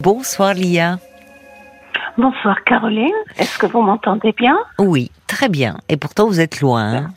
[0.00, 0.98] Bonsoir Lia.
[2.16, 4.58] Bonsoir Caroline, est-ce que vous m'entendez bien?
[4.78, 5.78] Oui, très bien.
[5.88, 6.82] Et pourtant vous êtes loin.
[6.96, 7.10] hein?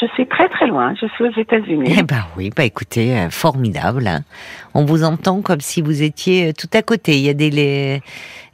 [0.00, 1.94] Je suis très très loin, je suis aux États-Unis.
[1.96, 4.06] Eh ben oui, bah écoutez, euh, formidable.
[4.08, 4.22] hein.
[4.74, 7.12] On vous entend comme si vous étiez euh, tout à côté.
[7.18, 8.00] Il y a des li-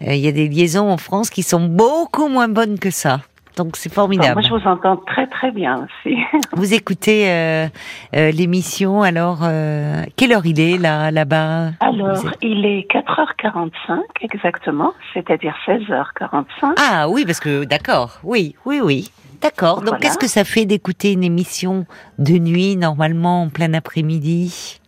[0.07, 3.21] euh, il y a des liaisons en France qui sont beaucoup moins bonnes que ça.
[3.59, 4.35] Donc c'est formidable.
[4.35, 6.17] moi je vous entends très très bien aussi.
[6.53, 7.67] Vous écoutez euh,
[8.15, 11.71] euh, l'émission alors euh, quelle heure il est là là-bas?
[11.81, 16.75] Alors, êtes- il est 4h45 exactement, c'est-à-dire 16h45.
[16.79, 19.11] Ah oui, parce que d'accord, oui, oui, oui.
[19.43, 19.77] D'accord.
[19.81, 19.99] Donc Voilà.
[20.01, 21.87] qu'est-ce que ça fait d'écouter une émission
[22.19, 24.81] de nuit normalement en plein après-midi?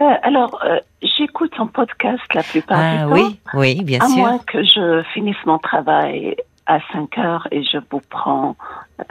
[0.00, 3.12] Euh, alors, euh, j'écoute en podcast la plupart Ah du temps.
[3.14, 4.16] oui, oui, bien à sûr.
[4.18, 8.56] moins que je finisse mon travail à 5 heures et je vous prends,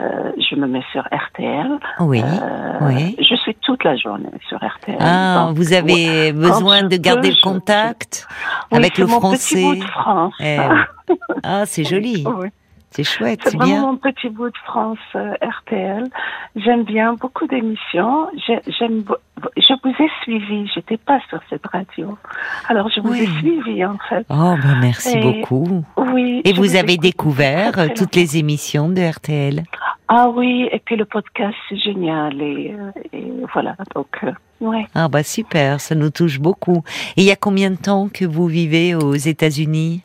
[0.00, 1.78] euh, je me mets sur RTL.
[2.00, 3.16] Oui, Euh, oui.
[3.18, 4.96] Je suis toute la journée sur RTL.
[5.00, 8.28] Ah, Donc, vous avez besoin de garder peux, le contact
[8.70, 9.54] avec le mon français.
[9.56, 10.34] Petit bout de France.
[10.40, 10.58] Eh.
[11.44, 12.48] Ah, c'est joli, Oui.
[12.96, 13.82] C'est chouette, C'est bien.
[13.82, 16.04] mon petit bout de France euh, RTL.
[16.56, 18.28] J'aime bien beaucoup d'émissions.
[18.46, 19.04] J'ai- J'aime,
[19.56, 20.66] je vous ai suivi.
[20.74, 22.16] J'étais pas sur cette radio.
[22.68, 24.24] Alors je vous ai suivi en fait.
[24.30, 25.84] Oh, ben merci Et- beaucoup.
[25.96, 26.40] Oui.
[26.44, 29.62] Et vous avez découvert euh, toutes les émissions de RTL
[30.08, 30.68] Ah oui.
[30.72, 33.76] Et puis le podcast c'est génial et, euh, et voilà.
[33.94, 34.86] Donc euh, ouais.
[34.94, 36.82] Ah bah super, ça nous touche beaucoup.
[37.16, 40.02] Et il y a combien de temps que vous vivez aux États-Unis?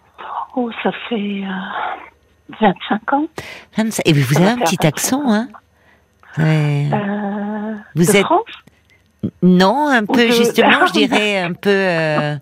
[0.57, 2.10] Oh ça fait euh,
[2.59, 3.25] 25 ans.
[3.77, 4.01] 25.
[4.07, 5.47] Et vous avez un petit 25 accent, hein
[6.37, 6.87] Ouais.
[6.93, 8.41] Euh, Vous de êtes- France?
[9.43, 11.69] Non, un peu de- justement, je dirais un peu.
[11.69, 12.35] euh,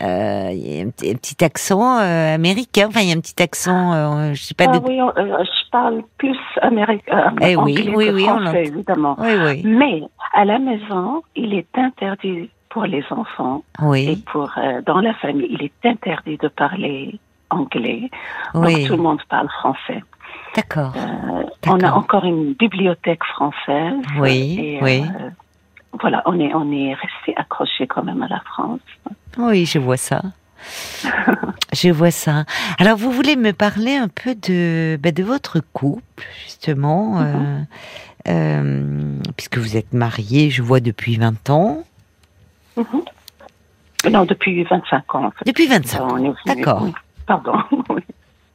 [0.00, 2.86] euh, y a un petit, un petit accent euh, américain.
[2.88, 4.32] Enfin, il y a un petit accent.
[4.34, 4.66] je sais pas.
[4.68, 4.86] Ah de...
[4.86, 7.34] oui, on- je parle plus américain.
[7.42, 9.16] Eh oui, oui, que oui, français, évidemment.
[9.18, 10.02] Oui, oui, Mais
[10.34, 13.64] à la maison, il est interdit pour les enfants
[13.96, 14.50] et pour
[14.86, 17.18] dans la famille, il est interdit de parler
[17.50, 18.10] anglais.
[18.54, 18.86] Donc oui.
[18.86, 20.02] tout le monde parle français.
[20.54, 20.94] D'accord.
[20.96, 24.02] Euh, on a encore une bibliothèque française.
[24.18, 25.02] Oui, et, oui.
[25.02, 25.30] euh,
[26.00, 28.80] voilà, on est on est resté accroché quand même à la France.
[29.36, 30.22] Oui, je vois ça.
[31.72, 32.44] Je vois ça.
[32.78, 37.60] Alors, vous voulez me parler un peu de, ben, de votre couple, justement, euh,
[38.28, 41.84] euh, puisque vous êtes mariée, je vois, depuis 20 ans.
[42.76, 43.02] Mhm.
[44.10, 45.24] Non, depuis 25 ans.
[45.26, 45.44] En fait.
[45.46, 46.34] Depuis 25 ans.
[46.46, 46.88] D'accord.
[47.28, 47.58] Oui, Pardon.
[47.90, 48.02] Oui.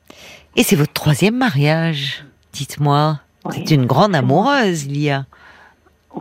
[0.56, 3.20] Et c'est votre troisième mariage, dites-moi.
[3.46, 3.64] Oui.
[3.66, 5.26] C'est une grande amoureuse, Lia.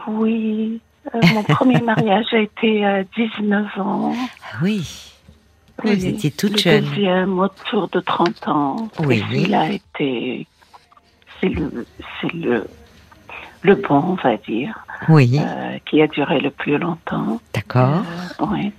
[0.07, 0.81] Oui,
[1.15, 4.15] euh, mon premier mariage a été à 19 ans.
[4.17, 5.13] Ah oui.
[5.83, 6.07] Vous Oui.
[6.07, 6.85] étiez toute le jeune.
[6.85, 8.89] deuxième autour de 30 ans.
[9.01, 9.17] Oui.
[9.19, 10.47] Et celui-là a été,
[11.41, 11.87] c'est le,
[12.21, 12.67] c'est le,
[13.63, 17.41] le bon, on va dire, Oui, euh, qui a duré le plus longtemps.
[17.53, 18.03] d'accord.
[18.41, 18.73] Euh, ouais.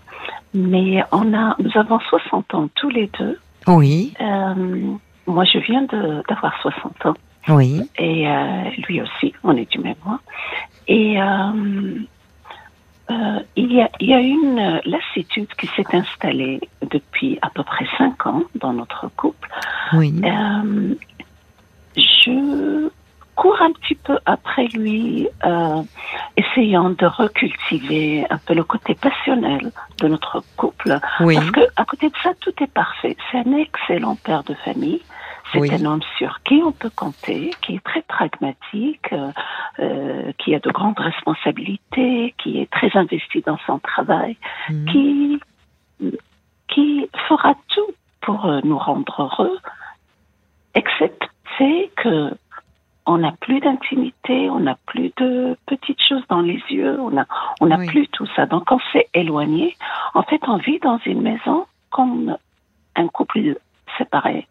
[0.56, 3.40] Mais on a, nous avons 60 ans tous les deux.
[3.68, 4.96] Oui, Euh,
[5.28, 7.14] moi, je viens de, d'avoir 60 ans.
[7.50, 10.20] oui, Et euh, lui aussi, on est du même mois.
[10.88, 11.92] Et euh,
[13.56, 16.60] il, y a, il y a une lassitude qui s'est installée
[16.90, 19.50] depuis à peu près cinq ans dans notre couple.
[19.94, 20.14] oui.
[21.96, 22.90] Je
[23.36, 25.82] cours un petit peu après lui, euh,
[26.38, 31.00] essayant de recultiver un peu le côté passionnel de notre couple.
[31.20, 33.16] Oui, Parce que à côté de ça, tout est parfait.
[33.32, 35.02] C'est un excellent père de famille.
[35.52, 35.72] C'est Oui.
[35.74, 39.30] un homme sur qui on peut compter, qui est très pragmatique, euh,
[39.80, 44.38] euh, qui a de grandes responsabilités, qui est très investi dans son travail,
[44.70, 44.86] Mhm.
[44.92, 45.40] qui
[46.70, 49.58] qui fera tout pour euh, nous rendre heureux,
[50.74, 52.32] excepté que
[53.06, 57.26] on n'a plus d'intimité, on n'a plus de petites choses dans les yeux, on n'a
[57.60, 57.86] on Oui.
[57.88, 58.46] plus tout ça.
[58.46, 59.76] Donc on s'est éloigné.
[60.14, 62.38] En fait, on vit dans une maison comme
[62.96, 63.58] un couple
[63.98, 64.48] séparé.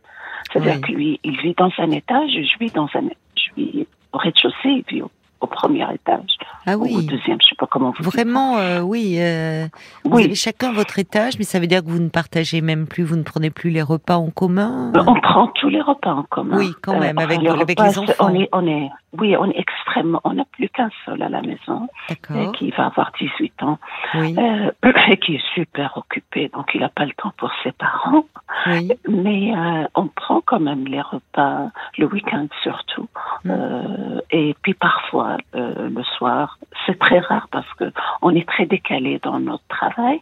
[0.53, 0.81] C'est-à-dire Oui.
[0.81, 4.55] que lui, il vit dans un étage, je vis dans un, je vis au rez-de-chaussée,
[4.65, 5.11] il vit au,
[5.43, 6.37] au premier étage,
[6.67, 7.07] Ah ou au oui.
[7.07, 8.13] deuxième, je sais pas comment vous dites.
[8.13, 9.17] Vraiment, euh, oui.
[9.19, 9.67] euh,
[10.05, 10.25] Vous Oui.
[10.25, 13.17] avez chacun votre étage, mais ça veut dire que vous ne partagez même plus, vous
[13.17, 16.57] ne prenez plus les repas en commun Euh, On prend tous les repas en commun.
[16.59, 18.13] Oui, quand même, avec- les avec repas, les c'est- enfants.
[18.21, 18.89] On est, on est,
[19.19, 20.21] oui, on est extrêmement.
[20.25, 22.53] On n'a plus qu'un seul à la maison, euh, D'accord.
[22.53, 23.79] qui va avoir 18 ans,
[24.15, 24.71] Oui, euh,
[25.11, 28.25] et qui est super occupé, donc il n'a pas le temps pour ses parents.
[28.69, 28.91] oui.
[29.09, 33.09] Mais euh, on prend quand même les repas le week-end surtout,
[33.45, 33.51] Mm.
[33.51, 36.59] Euh, et puis parfois euh, le soir.
[36.87, 37.93] C'est très rare parce que
[38.23, 40.21] on est très décalé dans notre travail.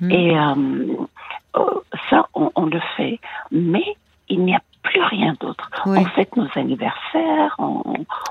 [0.00, 0.10] Mhm.
[0.10, 0.54] Et euh,
[1.56, 1.80] euh,
[2.10, 3.18] ça, on, on le fait.
[3.50, 3.84] Mais
[4.28, 5.70] il n'y a plus rien d'autre.
[5.86, 5.98] Oui.
[6.00, 7.82] On fête nos anniversaires, on,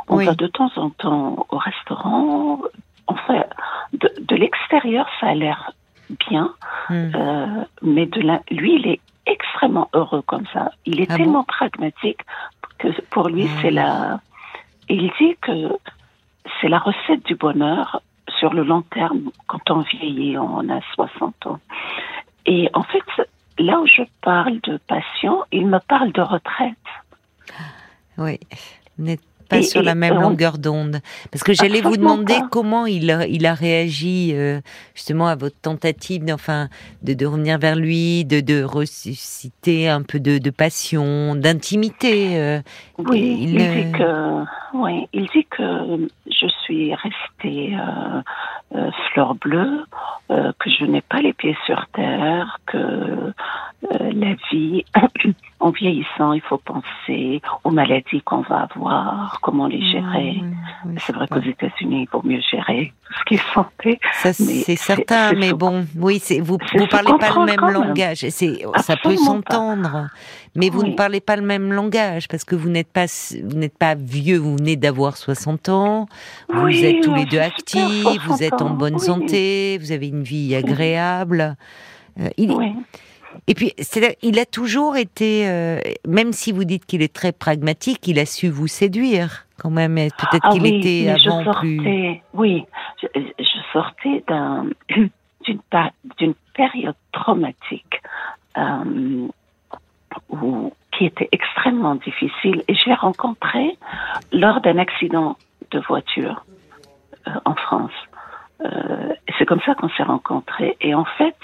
[0.08, 0.26] on Oui.
[0.26, 2.60] va de temps en temps au restaurant.
[3.08, 3.46] On fait
[3.94, 5.72] de, de l'extérieur, ça a l'air
[6.30, 6.54] bien,
[6.90, 7.12] Mhm.
[7.16, 10.72] euh, mais de la, lui, il est extrêmement heureux comme ça.
[10.86, 12.20] Il est Ah tellement pragmatique
[12.78, 14.20] que pour lui, Ah c'est la.
[14.88, 15.70] Il dit que
[16.66, 18.02] c'est la recette du bonheur
[18.40, 21.60] sur le long terme quand on vieillit, on a 60 ans.
[22.48, 23.04] Et en fait,
[23.60, 26.74] là où je parle de passion, il me parle de retraite.
[28.18, 28.40] Oui,
[29.48, 31.00] pas Et- sur la même longueur d'onde.
[31.32, 32.48] Parce que j'allais vous demander pas.
[32.52, 34.60] comment il a, il a réagi euh,
[34.94, 36.70] justement à votre tentative, enfin,
[37.04, 42.38] de, de revenir vers lui, de, de ressusciter un peu de, de passion, d'intimité.
[42.38, 42.62] euh.
[42.98, 44.44] Oui, Il, il, dit que,
[44.74, 47.76] oui, il dit que je suis restée
[48.74, 49.84] euh, fleur bleue,
[50.30, 53.34] que je n'ai pas les pieds sur terre, que
[53.92, 54.84] la vie,
[55.60, 60.38] en vieillissant, il faut penser aux maladies qu'on va avoir, comment les gérer.
[60.42, 60.44] Oui,
[60.86, 64.00] oui, C'est vrai qu'aux États-Unis, il vaut mieux gérer tout ce qui est santé.
[64.22, 68.24] C'est certain, mais sous- bon, oui, vous sous parlez pas le même langage.
[68.24, 70.08] et ça peut s'entendre,
[70.56, 73.06] mais vous ne parlez pas le même langage parce que vous n'êtes pas
[73.44, 76.08] vous n'êtes pas vieux, vous venez d'avoir 60 ans,
[76.50, 80.24] vous êtes tous les deux actifs, vous 60 êtes en bonne santé, vous avez une
[80.24, 81.56] vie agréable.
[82.20, 82.56] Euh, il-.
[83.48, 83.74] Et puis,
[84.22, 88.26] il a toujours été, euh, même si vous dites qu'il est très pragmatique, il a
[88.26, 89.96] su vous séduire quand même.
[89.96, 92.22] Peut-être Ah qu'il oui, était mais je avant sortais, plus.
[92.34, 92.66] Oui,
[93.02, 93.08] je,
[93.40, 94.66] je sortais d'un-
[96.18, 98.02] d'une période traumatique
[98.58, 99.28] euh,
[100.30, 103.78] où- qui était extrêmement difficile et je l'ai rencontré
[104.32, 105.38] lors d'un accident
[105.72, 106.46] de voiture
[107.28, 107.92] euh, en France.
[108.64, 111.36] Euh, c'est comme ça qu'on s'est rencontrés et en fait,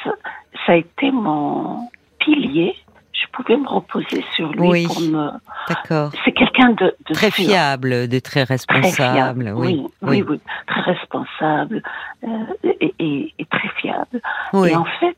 [0.65, 2.75] ça a été mon pilier.
[3.13, 4.85] Je pouvais me reposer sur lui Oui.
[4.87, 5.29] pour me.
[5.67, 6.11] D'accord.
[6.25, 7.45] C'est quelqu'un de, de Très sûr.
[7.45, 8.93] fiable, de très Très responsable.
[8.93, 11.83] fiable, oui, oui, oui, oui, très responsable
[12.23, 12.27] euh,
[12.63, 14.21] et, et- et très fiable.
[14.53, 14.69] oui.
[14.69, 15.17] Et en fait,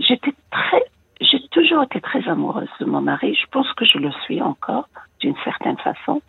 [0.00, 0.82] j'étais très,
[1.20, 3.34] j'ai toujours été très amoureuse de mon mari.
[3.40, 4.88] Je pense que je le suis encore
[5.20, 6.22] d'une certaine façon.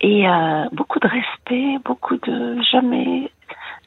[0.00, 3.30] Et euh, beaucoup de respect, beaucoup de jamais,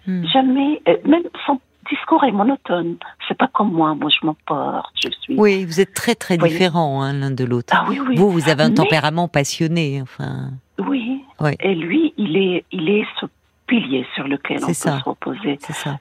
[0.08, 0.26] Hmm.
[0.34, 1.60] jamais, euh, même son
[1.90, 2.96] discours est monotone.
[3.28, 3.94] C'est pas comme moi.
[3.96, 4.94] Moi, je m'emporte.
[5.04, 5.36] Je suis.
[5.38, 6.54] Oui, vous êtes très très Voyez.
[6.54, 7.74] différents hein, l'un de l'autre.
[7.76, 8.16] Ah oui, oui.
[8.16, 10.02] Vous, vous avez un Mais- tempérament passionné.
[10.02, 11.24] Enfin, Oui.
[11.40, 11.52] Oui.
[11.60, 13.26] Et lui, il est, il est ce
[13.68, 15.00] pilier sur lequel on peut ça.
[15.00, 15.58] se reposer.
[15.62, 15.98] c'est ça.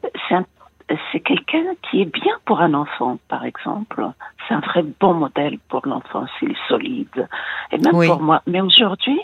[0.91, 4.05] C'est un- c'est quelqu'un qui est bien pour un enfant, par exemple.
[4.49, 7.29] C'est un vrai bon modèle pour l'enfant, s'il est solide.
[7.73, 8.09] Et même Oui.
[8.09, 8.43] pour moi.
[8.47, 9.19] Mais aujourd'hui.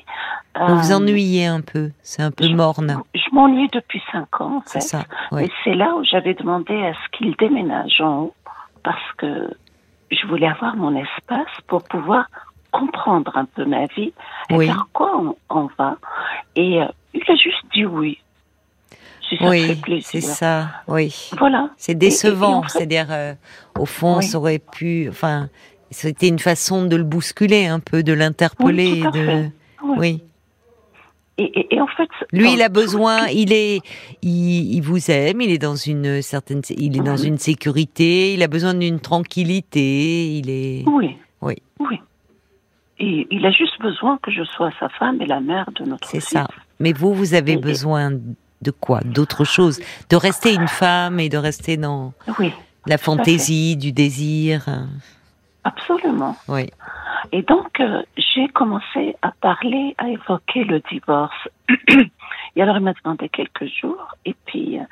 [0.58, 1.90] Vous vous euh, ennuyez un peu.
[2.02, 3.02] C'est un peu je- morne.
[3.14, 4.86] Je m'ennuie depuis cinq ans, en C'est fait.
[4.88, 5.00] ça.
[5.32, 5.52] Et Oui.
[5.64, 8.34] c'est là où j'avais demandé à ce qu'il déménage en haut,
[8.84, 9.50] parce que
[10.10, 12.26] je voulais avoir mon espace pour pouvoir
[12.72, 14.12] comprendre un peu ma vie
[14.50, 14.66] et Oui.
[14.66, 15.96] vers quoi on, on va.
[16.54, 18.18] Et euh, il a juste dit oui.
[19.28, 20.04] Si ça Oui, plaisir.
[20.08, 20.68] c'est ça.
[20.88, 21.30] Oui.
[21.38, 21.70] Voilà.
[21.76, 22.62] C'est Et- et- et décevant.
[22.68, 23.34] C'est-à-dire, euh,
[23.78, 24.24] au fond, Oui.
[24.24, 25.08] ça aurait pu.
[25.08, 25.48] Enfin,
[25.90, 28.92] c'était une façon de le bousculer un peu, de l'interpeller.
[28.92, 29.16] Oui, tout à de...
[29.26, 29.52] fait.
[29.82, 29.96] Oui.
[29.98, 30.22] Oui.
[31.38, 33.80] Et, en fait, Lui, il a besoin, il est,
[34.22, 38.42] il, il vous aime, il est dans une certaine, il est dans une sécurité, il
[38.42, 40.84] a besoin d'une tranquillité, il est.
[40.86, 41.16] Oui.
[41.42, 41.56] Oui.
[41.78, 42.00] Oui.
[42.98, 46.08] Et il a juste besoin que je sois sa femme et la mère de notre
[46.08, 46.30] C'est fils.
[46.30, 46.48] ça.
[46.80, 48.12] Mais vous, vous avez Et- besoin
[48.62, 49.80] de quoi D'autre chose?
[50.10, 52.52] De rester une femme et de rester dans Oui,
[52.86, 54.64] la fantaisie, du désir.
[54.68, 54.84] euh,
[55.64, 56.36] absolument.
[56.48, 56.70] Oui.
[57.32, 61.48] Et donc, euh, j'ai commencé à parler, à évoquer le divorce.
[62.56, 64.14] et alors, il m'a demandé quelques jours.
[64.24, 64.82] Et puis, euh,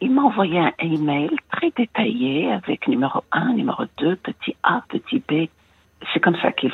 [0.00, 5.18] il m'a envoyé un email très détaillé avec numéro 1, numéro 2, petit A, petit
[5.28, 5.48] B.
[6.12, 6.72] C'est comme ça qu'il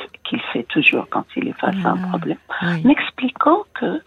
[0.53, 2.37] fait toujours quand il est face à un problème.
[2.63, 2.81] oui.
[2.83, 4.01] m'expliquant que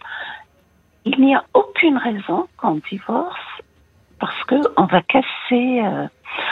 [1.05, 3.39] il n'y a aucune raison qu'on divorce
[4.19, 5.81] parce que on va casser.
[5.83, 6.07] euh,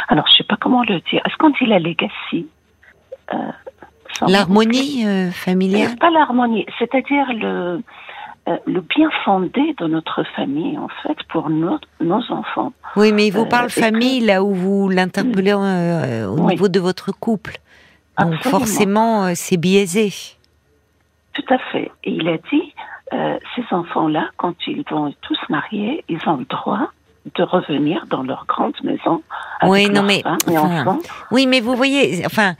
[0.10, 1.22] alors, je sais pas comment le dire.
[1.25, 2.48] Est-ce qu'on dit la legacy
[3.34, 3.38] euh,
[4.27, 5.96] L'harmonie euh, familiale?
[5.98, 7.81] Pas l'harmonie, c'est-à-dire le
[8.48, 12.74] euh, le bien fondé de notre famille en fait pour nos, nos enfants.
[12.96, 16.53] Oui, mais il vous euh, parle que- famille là où vous l'interpellez euh, au Oui.
[16.53, 17.58] niveau de votre couple.
[18.20, 18.60] Donc Absolument.
[18.60, 20.12] forcément, c'est biaisé.
[21.34, 21.91] Tout à fait.
[22.03, 22.74] Et il a dit,
[23.13, 26.91] euh, ces enfants-là, quand ils vont tous marier, ils ont le droit
[27.36, 29.22] de revenir dans leur grande maison
[29.60, 31.00] avec Oui, non, mais, enfin, enfants.
[31.32, 32.56] Oui, mais vous voyez, enfin,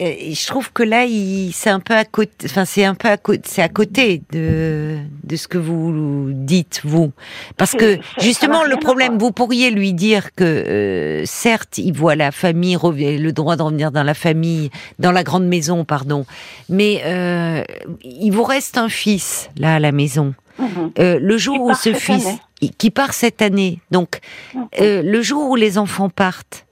[0.00, 1.06] je trouve que là,
[1.52, 2.46] c'est un peu à côté.
[2.46, 3.42] Enfin, c'est un peu à côté.
[3.44, 7.12] C'est à côté de de ce que vous dites vous,
[7.56, 12.30] parce que justement, le problème, vous pourriez lui dire que euh, certes, il voit la
[12.32, 16.26] famille le droit de revenir dans la famille, dans la grande maison, pardon,
[16.68, 17.62] mais euh,
[18.02, 20.34] il vous reste un fils là à la maison.
[20.58, 20.92] Mhm.
[20.98, 22.70] Euh, le jour Qui où ce fils année.
[22.78, 24.20] qui part cette année, donc
[24.54, 24.66] Mhm.
[24.80, 26.63] euh, le jour où les enfants partent,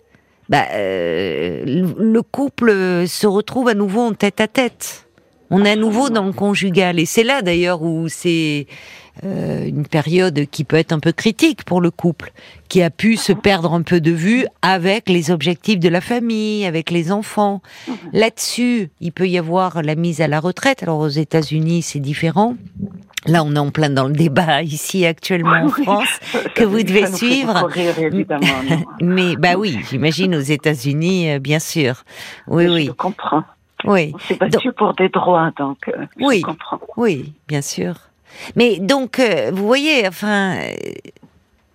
[0.53, 5.09] bah, euh, le couple se retrouve à nouveau en tête à tête.
[5.49, 7.01] On est à nouveau dans le conjugal.
[7.01, 8.67] Et c'est là d'ailleurs où c'est
[9.25, 12.33] euh, une période qui peut être un peu critique pour le couple,
[12.69, 16.67] qui a pu se perdre un peu de vue avec les objectifs de la famille,
[16.67, 17.63] avec les enfants.
[18.13, 20.83] Là-dessus, il peut y avoir la mise à la retraite.
[20.83, 22.57] Alors aux États-Unis, c'est différent.
[23.27, 26.19] Là, on est en plein dans le débat ici actuellement en France
[26.55, 27.69] que vous devez suivre.
[29.01, 32.03] Mais bah oui, j'imagine aux États-Unis, euh, bien sûr.
[32.49, 32.87] Oui, oui.
[32.87, 33.45] Je comprends.
[33.85, 34.13] Oui.
[34.15, 36.41] On s'est battu pour des droits, donc euh, oui.
[36.41, 36.81] je comprends.
[36.97, 37.95] Oui, bien sûr.
[38.57, 40.57] Mais donc, euh, vous voyez, enfin,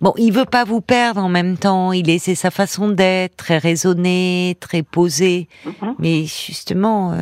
[0.02, 1.94] bon, il veut pas vous perdre en même temps.
[1.94, 5.48] Il est, c'est sa façon d'être, très raisonné, très posé.
[5.66, 5.96] Mhm.
[6.00, 7.14] Mais justement,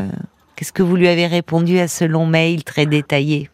[0.56, 3.50] qu'est-ce que vous lui avez répondu à ce long mail très détaillé?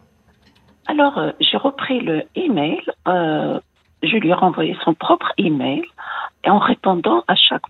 [0.92, 2.82] Alors, euh, j'ai repris le email.
[3.08, 3.60] Euh,
[4.04, 5.84] je lui ai renvoyé son propre email
[6.44, 7.64] et en répondant à chaque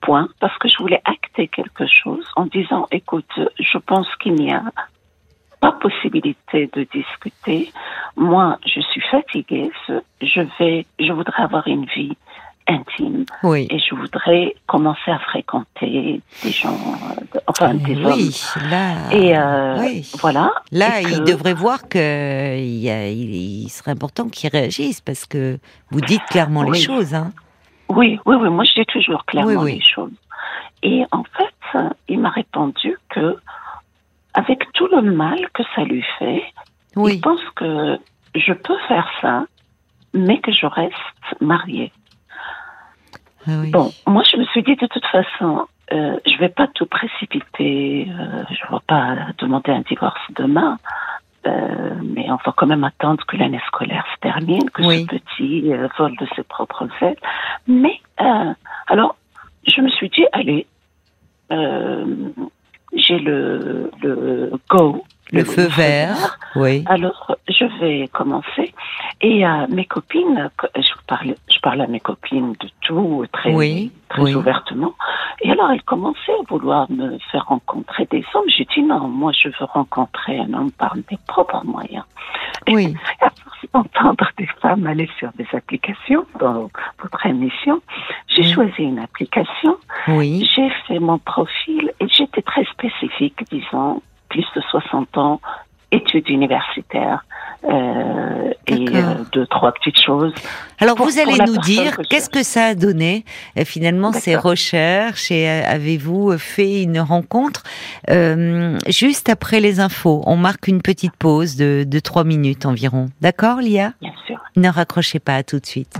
[0.00, 4.52] point parce que je voulais acter quelque chose en disant écoute, je pense qu'il n'y
[4.52, 4.62] a
[5.60, 7.72] pas possibilité de discuter.
[8.16, 9.72] Moi, je suis fatiguée.
[10.22, 12.16] Je vais, je voudrais avoir une vie
[12.68, 13.24] intime.
[13.42, 13.66] Oui.
[13.70, 16.76] Et je voudrais commencer à fréquenter des gens,
[17.46, 18.70] enfin des oui, hommes.
[18.70, 20.06] là, Et euh, oui.
[20.20, 20.52] voilà.
[20.70, 23.34] Là, que- il devrait voir que il, y a- il-
[23.64, 25.58] il serait important qu'il réagisse parce que
[25.90, 27.14] vous dites clairement les choses.
[27.14, 27.32] Hein.
[27.88, 28.48] Oui, oui, oui.
[28.50, 30.12] Moi, je dis toujours clairement les choses.
[30.82, 33.36] Et en fait, il m'a répondu que,
[34.34, 36.42] avec tout le mal que ça lui fait,
[36.96, 37.98] il pense que
[38.34, 39.44] je peux faire ça,
[40.14, 40.94] mais que je reste
[41.40, 41.90] mariée.
[43.46, 43.70] Ah oui.
[43.70, 48.08] Bon, moi, je me suis dit de toute façon, euh, je vais pas tout précipiter.
[48.10, 50.78] Euh, je ne vais pas demander un divorce demain.
[51.46, 55.06] Euh, mais on va quand même attendre que l'année scolaire se termine, que Oui.
[55.08, 57.16] ce petit euh, vole de ses propres ailes.
[57.68, 58.52] Mais euh,
[58.88, 59.16] alors,
[59.66, 60.66] je me suis dit, allez,
[61.52, 62.04] euh,
[62.94, 66.38] j'ai le, le go, le feu vert.
[66.56, 66.84] Oui.
[66.88, 68.72] alors, je vais commencer.
[69.20, 73.92] Et euh, mes copines, je parle, je parle à mes copines de tout très, Oui,
[74.08, 74.34] très oui.
[74.34, 74.94] ouvertement.
[75.42, 78.48] Et alors, elles commençaient à vouloir me faire rencontrer des hommes.
[78.48, 82.04] J'ai dit non, moi, je veux rencontrer un homme par mes propres moyens.
[82.68, 82.94] Oui.
[83.20, 86.70] À force d'entendre des femmes aller sur des applications dans
[87.02, 87.80] votre émission,
[88.28, 88.52] j'ai Oui.
[88.52, 89.76] choisi une application
[90.08, 90.48] Oui.
[90.54, 95.40] j'ai fait mon profil et j'étais très spécifique, disons, plus de 60 ans,
[95.90, 97.24] études universitaires
[97.64, 100.34] euh, et euh, deux, trois petites choses.
[100.78, 103.24] Alors Pour- vous allez nous dire qu'est-ce que ça a donné
[103.58, 107.62] euh, finalement ces recherches et avez-vous fait une rencontre
[108.10, 110.22] Euh, juste après les infos?
[110.26, 113.06] On marque une petite pause de, de trois minutes environ.
[113.22, 113.92] D'accord, Lia?
[114.02, 114.38] Bien sûr.
[114.56, 115.96] Ne raccrochez pas à tout de suite.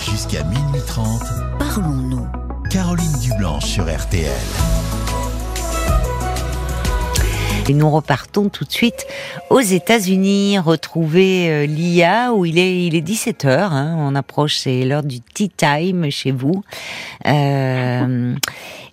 [0.00, 1.22] Jusqu'à minuit 30,
[1.58, 2.26] Parlons-nous.
[2.92, 5.11] Caroline Dublanche sur RTL.
[7.68, 9.06] Et nous repartons tout de suite
[9.48, 14.84] aux États-Unis, retrouver euh, Lia où il est il est 17 h on approche c'est
[14.84, 16.64] l'heure du tea time chez vous.
[17.26, 18.34] Euh,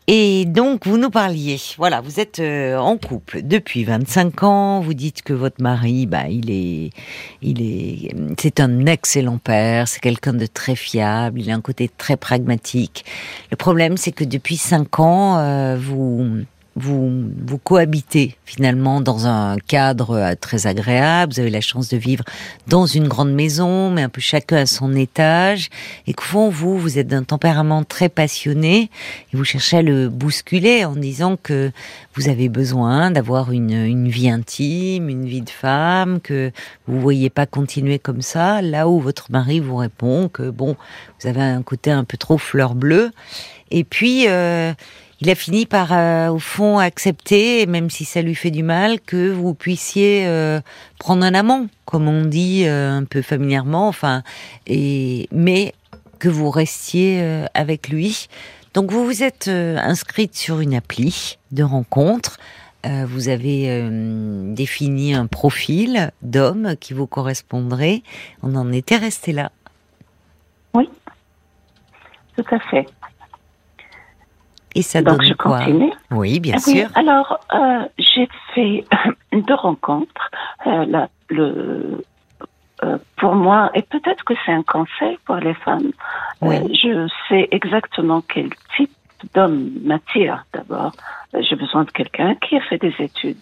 [0.06, 4.94] et donc vous nous parliez, voilà, vous êtes euh, en couple depuis 25 ans, vous
[4.94, 6.92] dites que votre mari bah il est
[7.42, 11.90] il est c'est un excellent père, c'est quelqu'un de très fiable, il a un côté
[11.90, 13.04] très pragmatique.
[13.50, 16.44] Le problème c'est que depuis 5 ans euh, vous
[16.80, 21.34] vous, cohabitez finalement dans un cadre euh, très agréable.
[21.34, 22.24] Vous avez la chance de vivre
[22.68, 25.70] dans une grande maison, mais un peu chacun à son étage.
[26.08, 28.90] Et qu'au fond, vous, vous êtes d'un tempérament très passionné
[29.34, 31.72] et vous cherchez à le bousculer en disant que
[32.16, 36.52] vous avez besoin d'avoir une, une vie intime, une vie de femme, que
[36.88, 38.62] vous ne voyez pas continuer comme ça.
[38.62, 40.76] Là où votre mari vous répond que bon,
[41.20, 43.12] vous avez un côté un peu trop fleur bleue.
[43.72, 44.74] Et puis, euh,
[45.22, 49.02] il a fini par, euh, au fond, accepter, même si ça lui fait du mal,
[49.02, 50.62] que vous puissiez euh,
[50.98, 54.24] prendre un amant, comme on dit euh, un peu familièrement, enfin,
[54.68, 55.74] et mais
[56.20, 58.28] que vous restiez euh, avec lui.
[58.74, 62.38] Donc vous vous êtes euh, inscrite sur une appli de rencontre.
[62.86, 68.04] Euh, vous avez euh, défini un profil d'homme qui vous correspondrait.
[68.42, 69.52] On en était resté là.
[72.38, 72.86] Tout à fait.
[74.76, 75.92] Et ça Donc, donne je quoi continue.
[76.12, 76.90] Oui, bien oui, sûr.
[76.96, 78.86] alors, euh, j'ai fait
[79.34, 80.30] deux rencontres.
[80.68, 82.04] Euh, la- le,
[82.84, 85.92] euh, pour moi, et peut-être que c'est un conseil pour les femmes,
[86.42, 86.56] Oui.
[86.58, 88.92] euh, je sais exactement quel type
[89.36, 90.92] d'homme m'attire d'abord.
[91.40, 93.38] J'ai besoin de quelqu'un qui a fait des études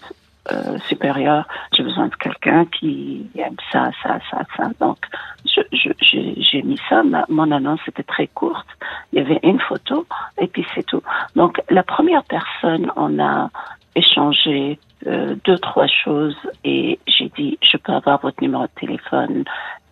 [0.52, 4.70] euh, supérieur, j'ai besoin de quelqu'un qui aime ça, ça, ça, ça.
[4.80, 4.98] Donc,
[5.46, 7.04] j'ai mis ça.
[7.30, 8.68] mon annonce était très courte.
[9.12, 10.06] Il y avait une photo
[10.40, 11.02] et puis c'est tout.
[11.36, 13.50] Donc, la première personne, on a
[13.96, 19.44] échangé euh, deux, trois choses et j'ai dit, je peux avoir votre numéro de téléphone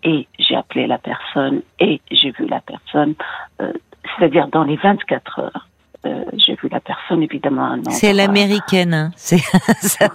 [0.04, 3.16] et j'ai appelé la personne et j'ai vu la personne,
[3.62, 3.74] euh,
[4.18, 5.68] c'est-à-dire dans les 24 heures.
[6.06, 7.76] Euh, j'ai vu la personne évidemment.
[7.90, 9.12] C'est l'américaine, hein.
[9.16, 9.38] c'est
[9.80, 10.10] ça,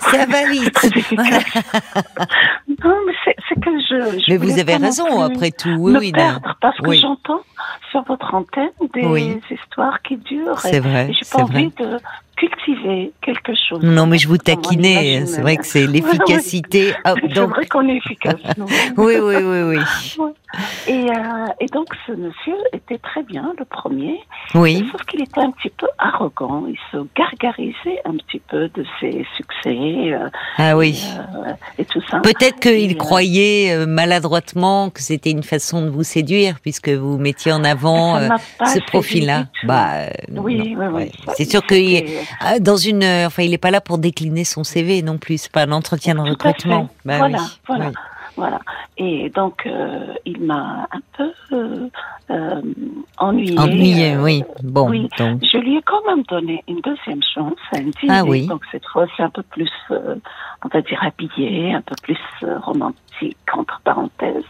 [0.00, 0.78] ça, va vite.
[2.84, 4.18] non, mais c'est que je.
[4.18, 5.76] je mais vous avez raison, après tout.
[5.78, 7.40] Oui, oui, perdre, parce que j'entends
[7.90, 10.58] sur votre antenne des histoires qui durent.
[10.60, 11.10] C'est vrai.
[11.12, 11.98] J'ai pas envie de
[12.36, 13.82] cultiver quelque chose.
[13.82, 15.26] Non, mais je vous taquinais.
[15.26, 16.92] C'est vrai que c'est l'efficacité.
[17.04, 18.40] c'est vrai qu'on est efficace.
[18.96, 19.78] oui, oui, oui, oui.
[20.86, 24.20] Et, euh, et, donc, ce monsieur était très bien, le premier.
[24.54, 24.86] Oui.
[24.92, 26.64] Sauf qu'il était un petit peu arrogant.
[26.68, 30.12] Il se gargarisait un petit peu de ses succès.
[30.12, 31.04] Euh, ah oui.
[31.18, 32.20] Euh, et tout ça.
[32.20, 37.64] Peut-être qu'il croyait maladroitement que c'était une façon de vous séduire, puisque vous mettiez en
[37.64, 38.20] avant
[38.64, 39.46] ce profil-là.
[39.64, 41.12] Bah, oui, oui, oui.
[41.36, 41.74] C'est sûr que
[42.60, 45.38] dans une, enfin, il n'est pas là pour décliner son CV non plus.
[45.38, 46.88] C'est pas un entretien de recrutement.
[47.04, 47.92] Bah, voilà, voilà.
[48.36, 48.60] Voilà.
[48.96, 51.88] Et donc, euh, il m'a un peu euh,
[52.30, 52.62] euh
[53.18, 53.58] ennuyé.
[53.58, 54.42] Ennuyé, oui.
[54.62, 55.08] Bon, oui.
[55.18, 55.42] Donc.
[55.44, 58.08] Je lui ai quand même donné une deuxième chance un dîner.
[58.08, 58.46] Ah oui.
[58.46, 62.18] Donc, cette fois, c'est un peu plus, on va dire, habillé, un peu plus
[62.62, 62.98] romantique,
[63.52, 64.44] entre parenthèses.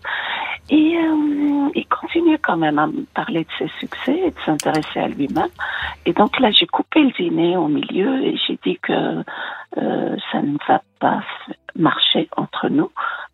[0.70, 4.98] Et euh, il continuait quand même à me parler de ses succès et de s'intéresser
[4.98, 5.50] à lui-même.
[6.06, 10.40] Et donc là, j'ai coupé le dîner au milieu et j'ai dit que euh, ça
[10.40, 11.20] ne va pas
[11.76, 12.90] marcher entre nous.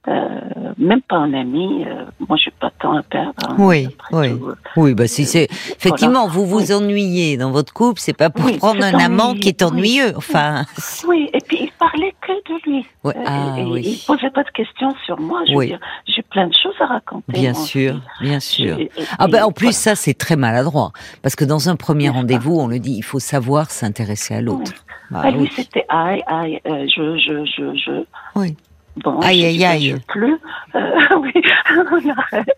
[0.08, 0.40] Euh,
[0.78, 1.84] même pas un ami.
[2.26, 3.34] Moi, j'ai pas de temps à perdre.
[3.46, 4.28] Hein, oui, oui,
[4.76, 4.94] oui.
[4.94, 8.94] Bah si c'est effectivement vous vous ennuyez dans votre couple, c'est pas pour prendre un
[8.94, 10.14] amant qui est ennuyeux.
[10.16, 10.64] Enfin.
[11.06, 12.86] Oui, et puis il parlait que de lui.
[13.04, 13.14] Ouais.
[13.26, 14.00] Ah, et, oui.
[14.02, 15.29] Il posait pas de questions sur moi.
[15.46, 17.32] Je veux dire, j'ai plein de choses à raconter.
[17.32, 18.78] Bien sûr, bien sûr.
[19.18, 22.66] ah ben en plus ça c'est très maladroit parce que dans un premier rendez-vous on
[22.66, 24.72] le dit, il faut savoir s'intéresser à l'autre.
[25.10, 28.04] Bah, ah, lui c'était aïe aïe, euh, je je je je.
[28.36, 28.56] Oui.
[28.96, 29.96] Bon, aïe, aïe, aïe.
[30.08, 30.36] Plus.
[30.74, 31.32] Euh, oui,
[31.70, 32.56] on arrête.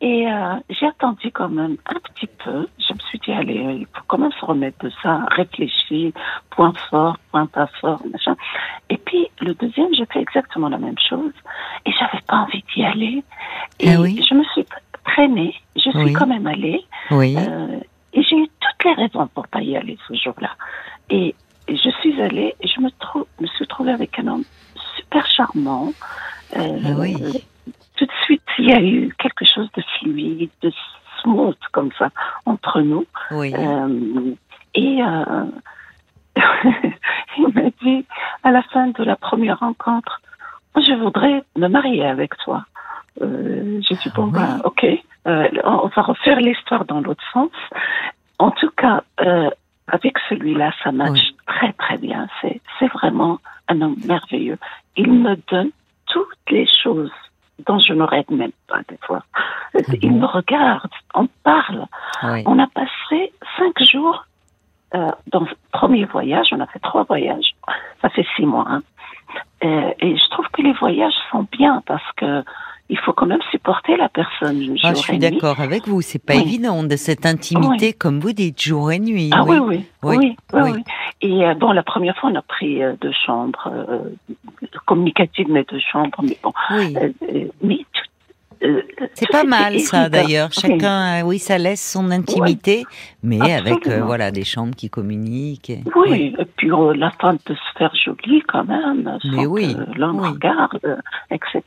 [0.00, 2.68] Et euh, j'ai attendu quand même un petit peu.
[2.78, 6.12] Je me suis dit, allez, il faut quand même se remettre de ça, réfléchir,
[6.50, 8.36] point fort, point pas fort, machin.
[8.90, 11.32] Et puis, le deuxième, j'ai fait exactement la même chose.
[11.98, 13.22] Et j'avais pas envie d'y aller.
[13.80, 14.24] Et ah oui?
[14.28, 14.66] je me suis
[15.04, 15.54] traînée.
[15.76, 16.84] Je suis quand même allée.
[17.10, 17.36] Oui.
[17.36, 17.80] Euh,
[18.12, 20.50] et j'ai eu toutes les raisons pour pas y aller ce jour-là.
[21.10, 21.34] Et
[21.68, 22.90] je suis allée et je me,
[23.40, 24.44] me suis trouvée avec un homme
[24.96, 25.92] super charmant.
[26.56, 27.16] Euh, ah oui.
[27.96, 30.72] Tout de suite, il y a eu quelque chose de fluide, de
[31.20, 32.10] smooth comme ça
[32.46, 33.06] entre nous.
[33.32, 33.52] Oui.
[33.54, 34.34] Euh,
[34.74, 35.00] et
[37.38, 38.04] il m'a dit
[38.42, 40.20] à la fin de la première rencontre,
[40.80, 42.64] je voudrais me marier avec toi.
[43.20, 44.84] Euh, J'ai dit bon, ah ok,
[45.26, 47.50] euh, on va refaire l'histoire dans l'autre sens.
[48.38, 49.50] En tout cas, euh,
[49.88, 52.28] avec celui-là, ça match très très bien.
[52.40, 53.38] C'est c'est vraiment
[53.68, 54.58] un homme merveilleux.
[54.96, 55.70] Il me donne
[56.06, 57.10] toutes les choses
[57.66, 59.24] dont je ne rêve même pas des fois.
[59.74, 61.86] Ah il me regarde, on parle.
[62.22, 64.26] On a passé cinq jours
[64.94, 66.48] euh, dans le premier voyage.
[66.52, 67.54] On a fait trois voyages.
[68.00, 68.66] Ça fait six mois.
[68.68, 68.82] Hein.
[69.64, 72.44] Euh, et je trouve que les voyages sont bien parce que
[72.90, 74.76] il faut quand même supporter la personne.
[74.82, 76.00] Ah, je suis d'accord avec vous.
[76.00, 79.30] C'est pas évident de cette intimité, comme vous dites, jour et nuit.
[79.32, 80.84] Ah oui, oui, oui, oui.
[81.20, 85.64] Et euh, bon, la première fois, on a pris euh, deux chambres euh, communicatives, mais
[85.64, 86.52] deux chambres, mais bon.
[86.70, 86.96] Oui.
[87.62, 87.78] Mais
[89.14, 90.52] c'est pas mal ça d'ailleurs.
[90.52, 92.84] Chacun, oui, ça laisse son intimité,
[93.22, 95.72] mais avec voilà des chambres qui communiquent.
[95.96, 99.98] oui, et puis la femme peut se faire jolie quand même, mais sans oui, que
[99.98, 100.80] l'homme regarde,
[101.30, 101.62] etc.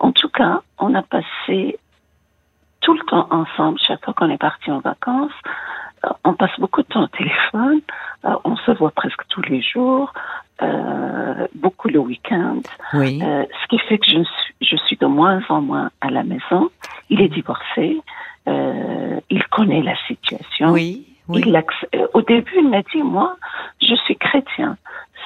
[0.00, 1.78] En tout cas, on a passé
[2.80, 5.32] tout le temps ensemble chaque fois qu'on est parti en vacances.
[6.24, 7.80] On passe beaucoup de temps au téléphone,
[8.44, 10.12] on se voit presque tous les jours.
[10.62, 12.60] Euh, beaucoup le week-end.
[12.94, 13.20] Oui.
[13.22, 16.22] Euh, ce qui fait que je suis, je suis de moins en moins à la
[16.22, 16.70] maison.
[17.10, 18.00] Il est divorcé.
[18.48, 20.70] Euh, il connaît la situation.
[20.70, 21.06] Oui.
[21.28, 21.42] oui.
[21.46, 21.64] Il
[22.14, 23.36] au début, il m'a dit, moi,
[23.80, 24.76] je suis chrétien.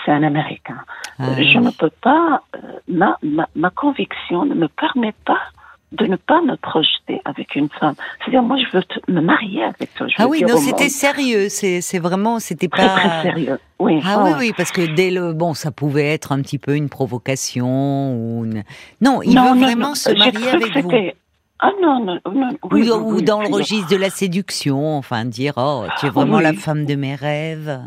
[0.04, 0.80] C'est un Américain.
[1.18, 2.42] Ah, je ne peux pas,
[2.88, 5.40] ma, ma, ma conviction ne me permet pas
[5.92, 7.94] de ne pas me projeter avec une femme.
[8.18, 10.06] C'est-à-dire, moi, je veux me marier avec toi.
[10.18, 11.48] ah oui, non, c'était sérieux.
[11.48, 13.58] C'est vraiment, c'était pas très, sérieux.
[13.78, 14.00] Oui.
[14.04, 16.88] Ah oui, oui, parce que dès le bon, ça pouvait être un petit peu une
[16.88, 18.64] provocation ou une...
[19.00, 20.90] non, il veut vraiment se marier avec vous.
[21.58, 22.50] Ah non, non, non.
[22.70, 26.52] Oui, ou, dans le registre de la séduction, enfin dire oh, tu es vraiment la
[26.52, 27.80] femme de mes rêves.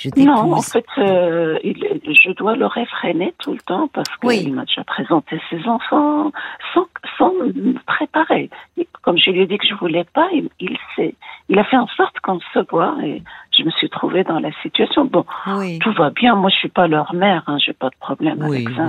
[0.00, 0.24] Je.
[0.24, 4.50] Non, en fait, euh, il- je dois le réfréner tout le temps parce qu'il Oui.
[4.50, 6.32] m'a déjà présenté ses enfants
[6.74, 6.86] sans,
[7.18, 8.50] sans me préparer.
[8.76, 10.76] Et comme je lui ai dit que je voulais pas, il, il
[11.48, 13.22] il a fait en sorte qu'on se voit et
[13.56, 15.04] je me suis trouvée dans la situation.
[15.04, 15.24] Bon,
[15.58, 16.34] Oui, tout va bien.
[16.36, 18.86] Moi, je suis pas leur mère, hein, j'ai pas de problème oui, avec ça.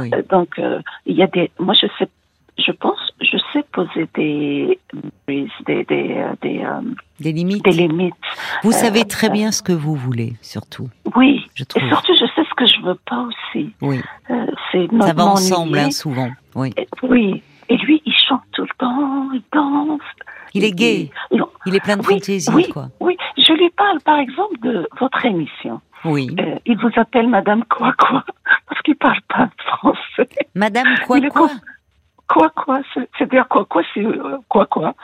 [0.00, 0.10] oui.
[0.14, 1.50] Euh, Donc, euh, il y a des.
[1.58, 2.08] Moi, je sais.
[2.56, 4.78] Je pense, je sais poser des
[5.26, 6.80] des des des, des, euh,
[7.20, 7.64] Des limites.
[7.64, 8.14] des limites.
[8.64, 10.88] Vous euh, savez très euh, bien ce que vous voulez, surtout.
[11.14, 11.46] Oui.
[11.54, 11.88] Je Et trouve.
[11.88, 13.72] surtout, je sais ce que je veux pas aussi.
[13.80, 14.00] Oui,
[14.30, 16.30] Euh, c'est ça va ensemble, hein, souvent.
[16.54, 16.72] Oui.
[16.76, 17.42] Et- Oui.
[17.68, 20.00] Et lui, il chante tout le temps, il danse.
[20.54, 21.10] Il est gay.
[21.30, 22.68] Il- Il est plein de Oui, fantaisie, oui.
[22.68, 22.88] quoi.
[23.00, 25.80] Oui, je lui parle par exemple de votre émission.
[26.04, 26.28] Oui.
[26.38, 28.22] Euh, il vous appelle Madame quoi quoi
[28.68, 30.28] parce qu'il parle pas français.
[30.54, 31.48] Madame quoi quoi
[32.28, 34.04] Quoi quoi, c'est- c'est-à-dire quoi quoi, c'est
[34.48, 34.94] quoi quoi.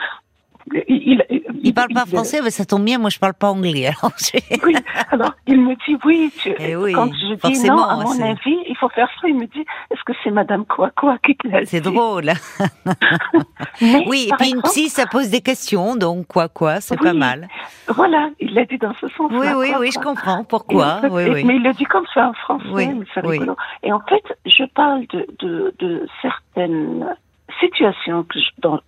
[0.89, 1.25] Il,
[1.63, 3.87] il, parle pas français, mais ça tombe bien, moi je parle pas anglais.
[4.03, 4.75] Alors j'ai- Oui,
[5.11, 6.33] alors il me dit oui.
[6.39, 9.29] Tu, Eh oui, quand je dis non, à mon c'est- avis, il faut faire ça.
[9.29, 12.31] Il me dit, est-ce que c'est Madame quoi quoi qui te l'a c'est dit drôle.
[13.81, 16.95] Mais, Oui, et puis une exemple, psy, ça pose des questions, donc quoi quoi, c'est
[17.01, 17.07] Oui.
[17.09, 17.49] pas mal.
[17.89, 19.31] Voilà, il l'a dit dans ce sens.
[19.33, 20.45] Oui, oui, oui, je comprends.
[20.45, 21.45] Pourquoi Et en fait- Oui, et- oui.
[21.45, 23.57] Mais il le dit comme ça en français, Oui, mais c'est rigolo.
[23.83, 27.17] Et en fait, je parle de, de, de certaines
[27.61, 28.81] situations que je- dans-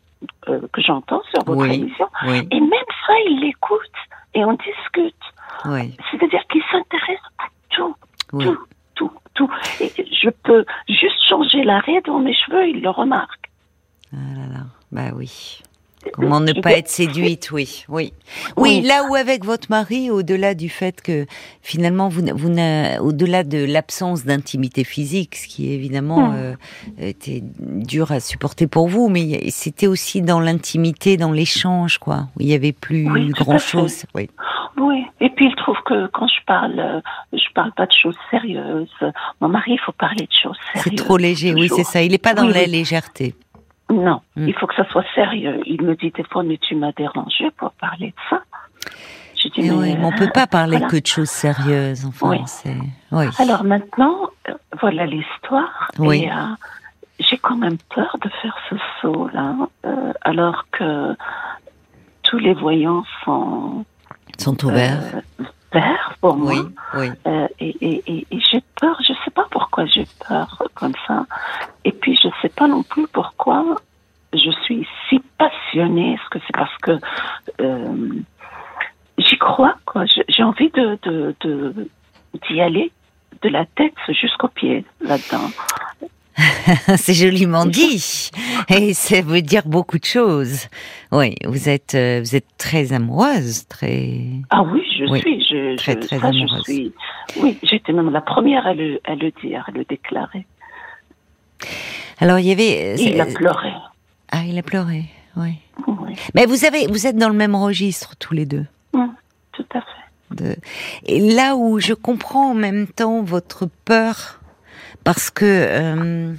[0.49, 1.75] euh, que j'entends sur votre Oui.
[1.75, 2.07] émission.
[2.27, 2.71] Oui, Et même
[3.07, 3.79] ça, il l'écoute
[4.35, 5.15] et on discute.
[5.67, 7.95] oui, C'est-à-dire qu'il s'intéresse à tout,
[8.39, 8.59] tout,
[8.95, 9.51] tout, tout.
[9.81, 13.51] Et je peux juste changer l'arrêt dans mes cheveux, il le remarque.
[14.13, 15.61] Ah là là, bah oui.
[16.13, 18.13] Comment ne pas être séduite, oui, oui.
[18.57, 21.27] Oui, là où avec votre mari, au-delà du fait que
[21.63, 22.51] finalement, vous, vous
[23.01, 26.35] au-delà de l'absence d'intimité physique, ce qui évidemment Hmm.
[26.37, 26.55] euh,
[26.99, 32.29] était dur à supporter pour vous, mais c'était aussi dans l'intimité, dans l'échange, quoi.
[32.37, 34.05] Où il y avait plus Oui, grand-chose.
[34.15, 34.29] Oui.
[34.79, 37.01] Oui, et puis il trouve que quand je parle, euh,
[37.33, 38.89] je parle pas de choses sérieuses.
[39.41, 40.85] Mon mari, il faut parler de choses sérieuses.
[40.99, 42.03] C'est trop léger, oui, c'est ça.
[42.03, 43.35] Il n'est pas dans Oui, la légèreté.
[43.93, 44.49] Non, Mm.
[44.49, 45.61] il faut que ça soit sérieux.
[45.67, 48.41] Il me dit des fois, mais tu m'as dérangé pour parler de ça.
[49.37, 50.91] Je dis, mais, oui, mais on peut pas parler voilà.
[50.91, 52.07] que de choses sérieuses.
[52.07, 52.39] Enfin, Oui.
[52.47, 52.77] c'est.
[53.11, 53.25] Oui.
[53.39, 55.91] Alors maintenant, euh, voilà l'histoire.
[55.99, 56.29] Oui.
[56.31, 56.55] Euh,
[57.21, 61.15] j'ai quand même peur de faire ce saut-là, euh, alors que
[62.23, 63.85] tous les voyants sont
[64.39, 65.03] sont ouverts.
[65.41, 66.53] euh, verts pour moi.
[66.97, 67.11] oui.
[67.27, 71.27] Euh, et et, et, et j'ai peur, je sais pas pourquoi j'ai peur comme ça.
[71.85, 73.77] Et puis je sais pas non plus pourquoi
[74.33, 76.13] je suis si passionnée.
[76.15, 76.93] Est-ce que c'est parce que
[77.61, 78.09] euh,
[79.19, 81.89] j'y crois quoi J'ai envie de de de-
[82.49, 82.93] d'y aller
[83.43, 85.51] de la tête jusqu'aux pieds là-dedans.
[86.97, 88.31] C'est joliment dit.
[88.69, 90.69] Et ça veut dire beaucoup de choses.
[91.11, 94.19] Oui, vous êtes, euh, vous êtes très amoureuse, très.
[94.51, 96.63] Ah oui, je Oui, suis, je, très, je, très ça, je amoureuse.
[96.63, 96.93] suis.
[97.41, 100.47] Oui, j'étais même la première à le, à le dire, à le déclarer.
[102.23, 102.95] Alors il y avait.
[102.95, 103.73] Et il a pleuré.
[104.31, 105.07] Ah, il a pleuré.
[105.37, 105.59] Oui.
[105.89, 108.65] Oui, Mais vous avez, vous êtes dans le même registre tous les deux.
[108.93, 110.35] tout à fait.
[110.37, 110.57] De...
[111.05, 114.41] Et là où je comprends en même temps votre peur,
[115.03, 116.33] parce que euh,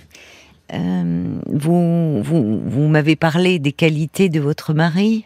[0.73, 5.25] euh, vous, vous, vous m'avez parlé des qualités de votre mari,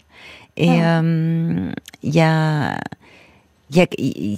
[0.58, 2.80] et euh, il y a, y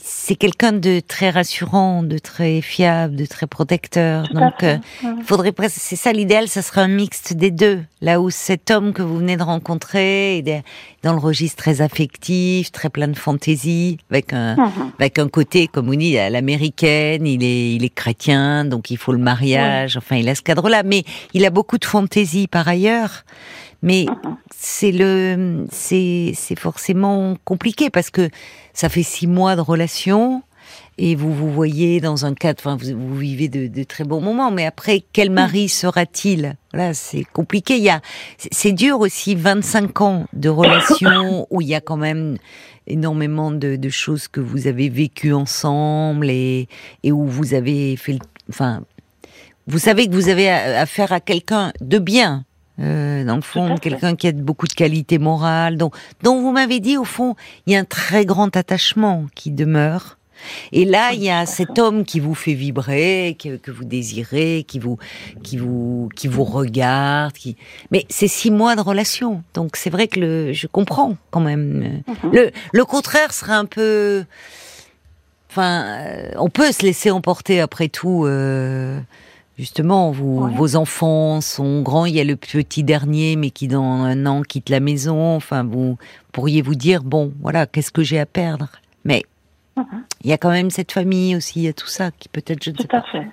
[0.03, 4.27] c'est quelqu'un de très rassurant, de très fiable, de très protecteur.
[4.27, 7.83] Tout Donc, euh, il faudrait presque, c'est ça l'idéal, ça serait un mixte des deux.
[8.01, 10.63] Là où cet homme que vous venez de rencontrer est
[11.03, 14.91] dans le registre très affectif, très plein de fantaisie, avec un, Mhm.
[14.97, 18.97] avec un côté, comme on dit, à l'américaine, il est, il est chrétien, donc il
[18.97, 22.67] faut le mariage, enfin, il a ce cadre-là, mais il a beaucoup de fantaisie par
[22.67, 23.23] ailleurs.
[23.81, 24.35] Mais Mhm.
[24.55, 28.29] c'est le, c'est, c'est forcément compliqué parce que
[28.73, 30.43] ça fait six mois de relation
[30.97, 34.19] et vous vous voyez dans un cadre, enfin, vous, vous vivez de, de très bons
[34.19, 36.57] moments, mais après, quel mari sera-t-il?
[36.73, 37.77] Voilà, c'est compliqué.
[37.77, 38.01] Il y a,
[38.51, 42.37] c'est- dur aussi, 25 ans de relation où il y a quand même
[42.85, 46.67] énormément de, de choses que vous avez vécues ensemble et,
[47.03, 48.83] et où vous avez fait, le- enfin,
[49.67, 52.43] vous savez que vous avez affaire à quelqu'un de bien.
[52.79, 55.91] Euh, dans le fond, quelqu'un qui a beaucoup de qualités morales, dont,
[56.23, 60.17] dont vous m'avez dit, au fond, il y a un très grand attachement qui demeure.
[60.71, 64.63] Et là, il y a cet homme qui vous fait vibrer, que, que vous désirez,
[64.65, 64.97] qui vous,
[65.43, 67.57] qui vous, qui vous regarde, qui.
[67.91, 72.01] Mais c'est six mois de relation, donc c'est vrai que le, je comprends quand même.
[72.07, 72.31] Mhm.
[72.31, 74.23] Le, le contraire serait un peu.
[75.49, 78.23] Enfin, euh, on peut se laisser emporter après tout.
[78.25, 78.97] euh,
[79.59, 80.53] Justement, vous, Ouais.
[80.55, 82.05] vos enfants sont grands.
[82.05, 85.35] Il y a le petit dernier, mais qui dans un an quitte la maison.
[85.35, 85.97] Enfin, vous
[86.31, 88.67] pourriez vous dire bon, voilà, qu'est-ce que j'ai à perdre?
[89.03, 89.23] Mais
[89.75, 90.03] Mhm.
[90.23, 92.63] Il y a quand même cette famille aussi, il y a tout ça qui peut-être,
[92.63, 93.07] je ne sais Tout à pas.
[93.11, 93.27] fait.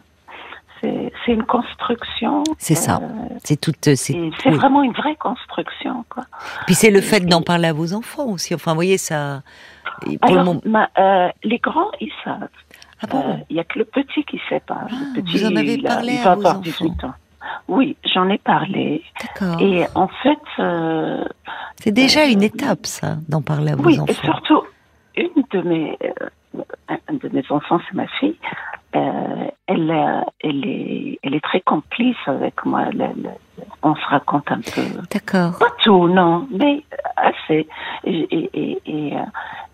[0.82, 2.44] C'est une construction.
[2.58, 3.00] C'est ça.
[3.02, 3.72] euh, C'est tout.
[3.82, 4.54] C'est, et C'est oui.
[4.56, 6.04] vraiment une vraie construction.
[6.08, 6.24] Quoi.
[6.66, 8.54] Puis c'est le fait d'en parler à vos enfants aussi.
[8.54, 9.42] Enfin, vous voyez ça.
[10.06, 10.60] le Alors, moment.
[10.64, 12.48] ma- euh, les grands, ils savent.
[13.02, 14.82] Ah bon Euh, Il y a que le petit qui sait pas.
[14.82, 16.62] Ah, le petit, vous en avez il a- parlé il à va vos avoir enfants
[16.62, 17.14] 18 ans.
[17.68, 19.02] Oui, j'en ai parlé.
[19.22, 19.61] D'accord.
[19.61, 21.24] Et en fait, euh,
[21.78, 24.22] C'est déjà euh, une étape, ça, d'en parler à vos oui, et enfants.
[24.24, 24.62] surtout,
[25.16, 28.37] une de mes, euh, un de mes enfants, c'est ma fille.
[28.94, 32.85] euh, elle, euh, elle, est, elle est très complice avec moi.
[32.90, 33.35] Elle- elle-
[33.82, 34.82] on se raconte un peu.
[35.12, 35.59] D'accord.
[35.59, 36.82] Pas tout, non, mais
[37.16, 37.68] assez.
[38.04, 39.20] Et, et, et- et, euh,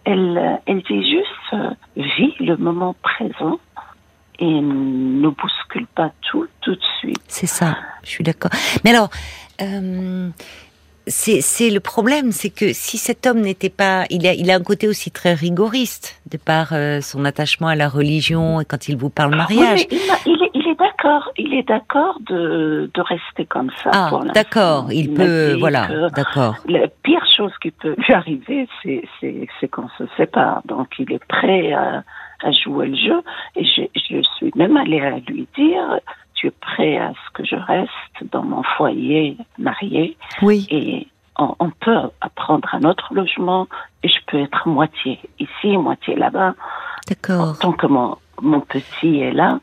[0.05, 3.59] elle, elle dit juste, euh, vis le moment présent
[4.39, 7.23] et ne bouscule pas tout tout de suite.
[7.29, 7.77] C'est ça.
[8.03, 8.51] Je suis d'accord.
[8.85, 9.11] Mais alors,
[9.61, 10.31] euh,
[11.07, 14.63] c'est le problème, c'est que si cet homme n'était pas, il a, il a un
[14.63, 18.97] côté aussi très rigoriste de par euh, son attachement à la religion et quand il
[18.97, 19.87] vous parle mariage.
[19.91, 23.91] Oui, mais il, est, d'accord, il est d'accord de, de rester comme ça.
[23.93, 24.93] ah, d'accord.
[24.93, 26.57] Il, peut, voilà, d'accord.
[26.69, 30.63] La pire chose qui peut lui arriver, c'est, qu'on se sépare.
[30.67, 32.05] Donc, il est prêt à,
[32.43, 33.23] à jouer le jeu.
[33.57, 36.01] Et je, je suis même allée à lui dire,
[36.49, 41.07] es prêt à ce que je reste dans mon foyer marié Oui, et
[41.39, 43.67] on, on peut prendre un autre logement
[44.03, 46.55] et je peux être moitié ici, moitié là-bas.
[47.09, 47.59] d'accord.
[47.59, 49.59] Tant que mon, mon petit est là.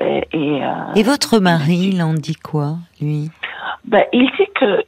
[0.00, 3.30] Et, et, euh, Et votre mari, il en dit quoi, lui?
[3.84, 4.84] Ben, il dit que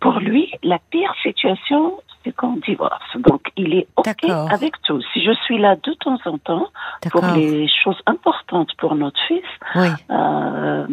[0.00, 3.16] pour lui, la pire situation, c'est qu'on divorce.
[3.18, 4.06] Donc, il est OK
[4.50, 5.00] avec tout.
[5.12, 6.66] Si je suis là de temps en temps
[7.10, 9.42] pour les choses importantes pour notre fils,
[9.76, 10.84] Oui, euh,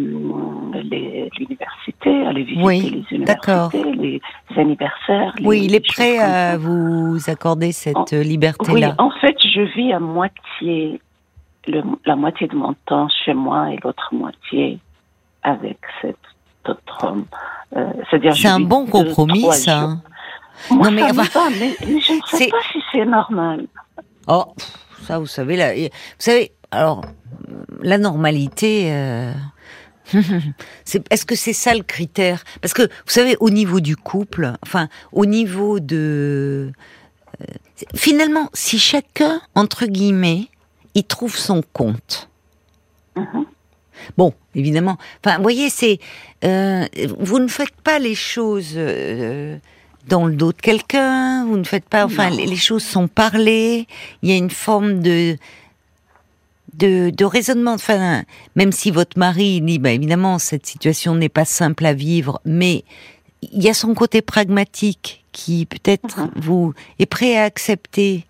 [1.40, 4.22] l'université, aller visiter Oui, les universités, les
[4.60, 5.34] anniversaires.
[5.38, 8.96] les- oui, il est prêt à vous accorder cette Oui, liberté-là.
[8.98, 11.00] en fait, je vis à moitié,
[11.68, 14.80] le, la moitié de mon temps chez moi et l'autre moitié
[15.44, 16.18] avec cet
[16.68, 17.26] autre homme.
[17.76, 19.82] Euh, c'est-à-dire, C'est je un bon compromis, ça.
[19.82, 19.90] jours.
[20.70, 23.68] Moi, Non, mais ça mais, mais je ne sais pas si c'est normal.
[24.28, 24.46] Oh,
[25.08, 27.02] ça, vous savez, là, vous savez, alors,
[27.82, 29.32] la normalité, euh,
[31.10, 32.44] est-ce que c'est ça le critère?
[32.62, 36.72] Parce que, vous savez, au niveau du couple, enfin, au niveau de...
[37.41, 37.46] euh,
[37.96, 40.48] finalement, si chacun, entre guillemets,
[40.96, 42.30] il trouve son compte,
[43.18, 43.46] Mhm.
[44.18, 44.98] Bon, évidemment.
[45.24, 46.00] Enfin, vous voyez, c'est
[46.44, 46.86] euh,
[47.18, 49.58] vous ne faites pas les choses euh,
[50.08, 51.46] dans le dos de quelqu'un.
[51.46, 52.06] Vous ne faites pas.
[52.06, 52.38] Enfin, Non.
[52.38, 53.88] les, choses sont parlées.
[54.22, 55.38] Il y a une forme de
[56.74, 57.74] de, de raisonnement.
[57.74, 58.24] Enfin,
[58.56, 62.84] même si votre mari dit, bah, évidemment, cette situation n'est pas simple à vivre, mais
[63.41, 68.26] il y a son côté pragmatique qui peut-être vous est prêt à accepter.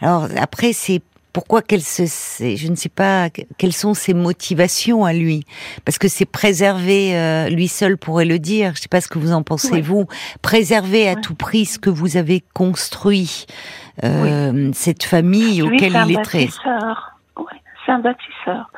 [0.00, 5.04] Alors après, c'est pourquoi qu'elle se, je ne sais pas que- quelles sont ses motivations
[5.04, 5.44] à lui,
[5.84, 8.68] parce que c'est préserver, euh, lui seul pourrait le dire.
[8.74, 10.06] Je ne sais pas ce que vous en pensez vous.
[10.42, 13.46] Préserver à tout prix ce que vous avez construit,
[14.04, 16.48] euh, cette famille Lui, auquel il est très.
[17.86, 18.70] c'est un bâtisseur.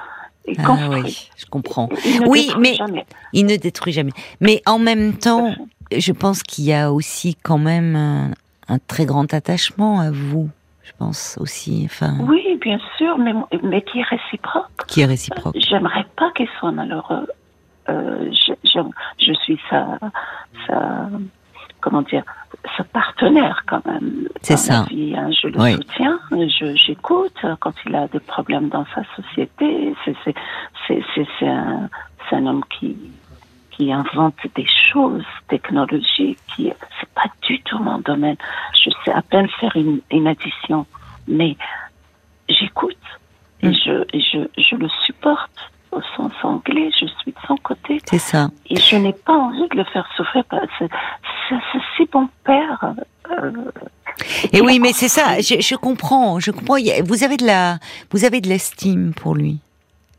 [0.49, 1.89] Il Ah oui, je comprends.
[2.05, 3.07] Il Oui, mais- jamais.
[3.33, 4.11] Il ne détruit jamais.
[4.41, 5.55] Mais en même temps,
[5.97, 8.31] je pense qu'il y a aussi quand même un,
[8.69, 10.51] un très grand attachement à vous.
[10.85, 14.67] Je pense aussi, enfin, Oui, bien sûr, mais, mais qui est réciproque.
[14.89, 15.55] qui est réciproque.
[15.59, 17.27] J'aimerais pas qu'il soit malheureux.
[17.89, 18.81] Euh, je, je,
[19.25, 19.99] je suis sa,
[20.67, 21.09] sa,
[21.81, 22.23] comment dire,
[22.77, 24.29] sa partenaire quand même.
[24.43, 24.85] C'est ça.
[24.89, 25.31] vie, hein.
[25.41, 25.73] Je le Oui.
[25.75, 26.19] soutiens,
[26.75, 29.95] j'écoute quand il a des problèmes dans sa société.
[30.05, 31.89] C'est, un,
[32.29, 32.97] c'est un homme qui,
[33.83, 38.37] qui invente des choses technologiques qui, c'est pas du tout mon domaine.
[38.75, 40.87] Je sais à peine faire une, une addition,
[41.27, 41.57] mais
[42.49, 42.97] j'écoute
[43.63, 43.75] et Mm.
[43.85, 45.51] je, et je, je le supporte
[45.93, 46.91] au sens anglais.
[47.01, 48.49] Je suis de son côté C'est ça.
[48.69, 50.45] et je n'ai pas envie de le faire souffrir.
[50.47, 50.85] parce que
[51.97, 52.95] C'est bon père.
[53.31, 53.53] euh,
[54.53, 55.39] Et oui, mais c'est ça.
[55.39, 56.41] Je, je comprends.
[56.41, 56.77] Je comprends.
[57.05, 57.79] Vous avez de la,
[58.11, 59.61] vous avez de l'estime pour lui.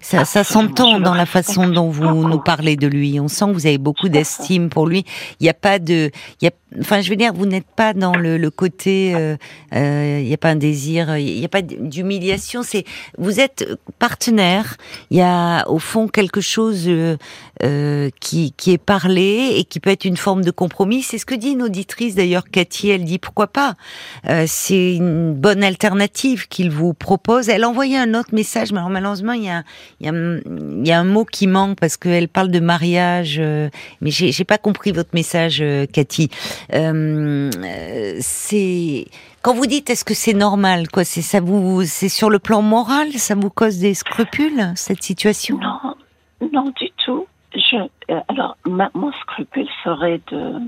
[0.03, 3.21] Ça, ça Absolument, s'entend dans la façon dont vous nous parlez de lui.
[3.21, 5.05] On sent que vous avez beaucoup d'estime pour lui.
[5.39, 6.11] Il n'y a pas de,
[6.41, 9.37] il y a, enfin, je veux dire, vous n'êtes pas dans le, le côté, euh,
[9.73, 12.63] euh, il n'y a pas un désir, il n'y a pas d'humiliation.
[12.63, 12.83] C'est,
[13.17, 13.65] vous êtes
[13.97, 14.75] partenaire.
[15.09, 16.89] Il y a au fond quelque chose
[17.63, 21.01] euh, qui, qui est parlé et qui peut être une forme de compromis.
[21.01, 22.89] C'est ce que dit une auditrice d'ailleurs, Cathy.
[22.89, 23.75] Elle dit pourquoi pas?
[24.29, 27.49] Euh, c'est une bonne alternative qu'il vous propose.
[27.49, 29.63] Elle a envoyé un autre message, mais alors malheureusement il y a,
[30.01, 30.13] y a,
[30.83, 33.69] y a un mot qui manque parce qu'elle parle de mariage, euh,
[34.01, 36.29] mais j'ai j'ai pas compris votre message, euh, Cathy.
[36.73, 37.49] Euh,
[38.19, 39.05] c'est
[39.41, 42.61] quand vous dites est-ce que c'est normal, quoi, c'est ça vous, c'est sur le plan
[42.61, 45.59] moral, ça vous cause des scrupules cette situation?
[45.59, 45.95] Non,
[46.51, 47.25] non du tout.
[47.55, 47.77] Je,
[48.11, 50.59] euh, alors, ma, mon scrupule serait de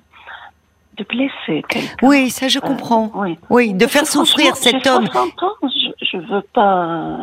[0.98, 1.94] de blesser quelqu'un.
[2.04, 3.08] Oui, ça je comprends.
[3.16, 3.38] Euh, oui.
[3.50, 5.08] Oui, de faire souffrir cet homme.
[5.08, 7.18] 60 ans, je, je veux pas.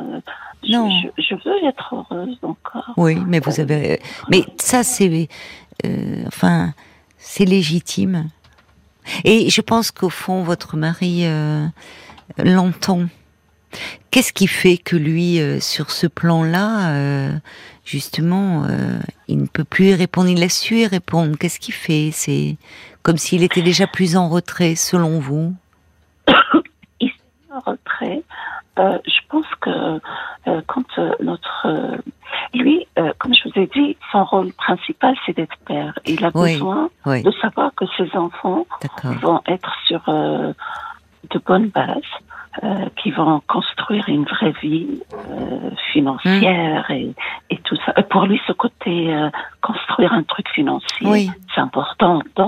[0.68, 0.90] Non.
[0.90, 4.01] Je, je veux être heureuse, euh, Oui, mais vous avez.
[4.31, 5.29] Mais ça, c'est.
[5.87, 6.75] euh, enfin,
[7.16, 8.29] c'est légitime.
[9.25, 11.66] Et je pense qu'au fond, votre mari euh,
[12.38, 13.07] l'entend.
[14.11, 17.32] Qu'est-ce qui fait que lui, euh, sur ce plan-là, euh,
[17.85, 21.37] justement, euh, il ne peut plus y répondre Il a su y répondre?
[21.38, 22.11] Qu'est-ce qu'il fait?
[22.12, 22.56] C'est
[23.02, 25.54] comme s'il était déjà plus en retrait, selon vous?
[27.54, 28.22] En retrait.
[28.78, 30.00] Je pense que
[30.66, 30.87] quand
[31.20, 31.98] notre
[32.54, 32.87] lui,
[33.18, 35.98] comme je vous ai dit, son rôle principal c'est d'être père.
[36.06, 36.54] Il a Oui.
[36.54, 38.66] besoin Oui, de savoir que ses enfants
[39.20, 42.00] vont être sur de bonnes bases,
[42.64, 46.92] euh, qui vont construire une vraie vie euh, financière Mmh.
[46.92, 47.14] et,
[47.51, 47.92] et tout ça.
[47.96, 49.29] Et pour lui, ce côté euh,
[49.61, 51.31] construire un truc financier, Oui.
[51.55, 52.44] c'est important dans,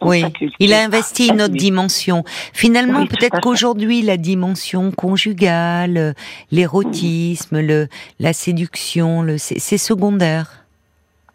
[0.00, 0.56] dans Oui, sa culture.
[0.60, 2.22] il a investi une autre dimension.
[2.52, 6.14] Finalement, Oui, peut-être qu'aujourd'hui, la dimension conjugale,
[6.52, 7.88] l'érotisme, le,
[8.20, 10.64] la séduction, le, c'est c'est secondaire.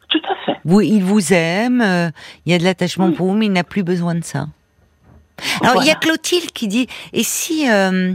[0.09, 0.59] Tout à fait.
[0.65, 2.09] Vous, il vous aime, euh,
[2.45, 4.45] il y a de l'attachement pour vous, mais il n'a plus besoin de ça.
[5.61, 5.95] Alors, il y a.
[5.95, 8.13] Clotilde qui dit, et si, euh,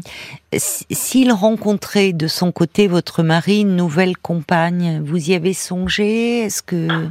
[0.56, 6.40] si- s'il rencontrait de son côté votre mari une nouvelle compagne, vous y avez songé?
[6.40, 7.08] Est-ce que...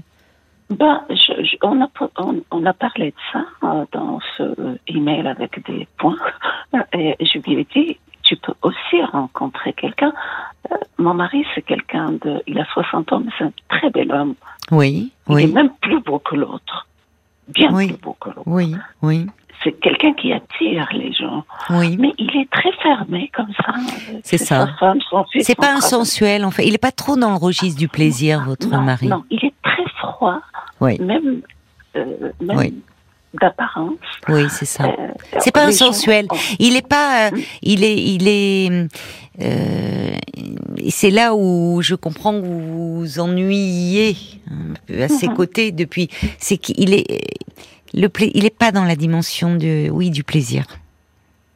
[0.70, 4.56] Ben, je, je- on, a, on, on a parlé de ça euh, dans ce
[4.88, 6.18] email avec des points.
[6.94, 10.12] Et je lui ai dit, tu peux aussi rencontrer quelqu'un.
[10.72, 12.42] Euh, mon mari, c'est quelqu'un de...
[12.48, 14.34] Il a 60 ans, mais c'est un très bel homme.
[14.72, 16.88] Oui, Il est oui, même plus beau que l'autre.
[17.48, 17.90] Bien Oui.
[17.90, 18.42] plus beau que l'autre.
[18.48, 19.28] oui, oui,
[19.64, 21.44] C'est quelqu'un qui attire les gens.
[21.72, 21.98] oui.
[22.00, 23.74] Mais il est très fermé comme ça.
[24.24, 24.68] C'est ça.
[25.42, 25.78] C'est pas frère.
[25.78, 26.68] insensuel, en fait.
[26.68, 29.08] Il est pas trop dans le registre du plaisir, votre non, mari.
[29.08, 30.40] Non, il est très froid.
[30.82, 31.00] Oui.
[31.02, 31.42] Même,
[31.96, 32.76] euh, même Oui.
[33.42, 33.94] d'apparence.
[34.30, 34.86] Oui, c'est ça.
[34.86, 34.92] Euh,
[35.40, 36.28] C'est pas les gens- insensuel.
[36.60, 38.88] Il est pas, euh, il est, il est.
[39.42, 40.16] euh,
[40.90, 44.16] c'est là où je comprends que vous vous ennuyez
[44.52, 45.34] un peu à ses Mhm.
[45.36, 46.10] côtés depuis.
[46.38, 47.06] C'est qu'il est
[47.96, 50.66] le pla- il est pas dans la dimension de, oui, du plaisir.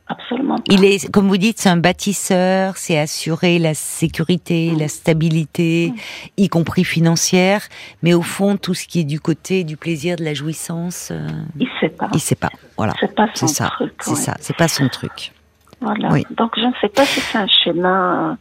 [0.08, 0.56] Absolument.
[0.56, 0.64] pas.
[0.74, 5.94] Il est, comme vous dites, c'est un bâtisseur, c'est assurer la sécurité, la stabilité,
[6.38, 7.62] y compris financière,
[8.02, 11.28] mais au fond, tout ce qui est du côté du plaisir, de la jouissance, euh,
[11.60, 12.10] Il sait pas.
[12.14, 12.50] il sait pas.
[12.76, 13.94] Voilà, C'est pas son ça, truc.
[14.02, 14.16] c'est ouais.
[14.16, 15.32] ça, c'est pas son truc.
[15.80, 16.10] Voilà.
[16.12, 16.26] Oui.
[16.36, 18.36] Donc je ne sais pas si c'est un schéma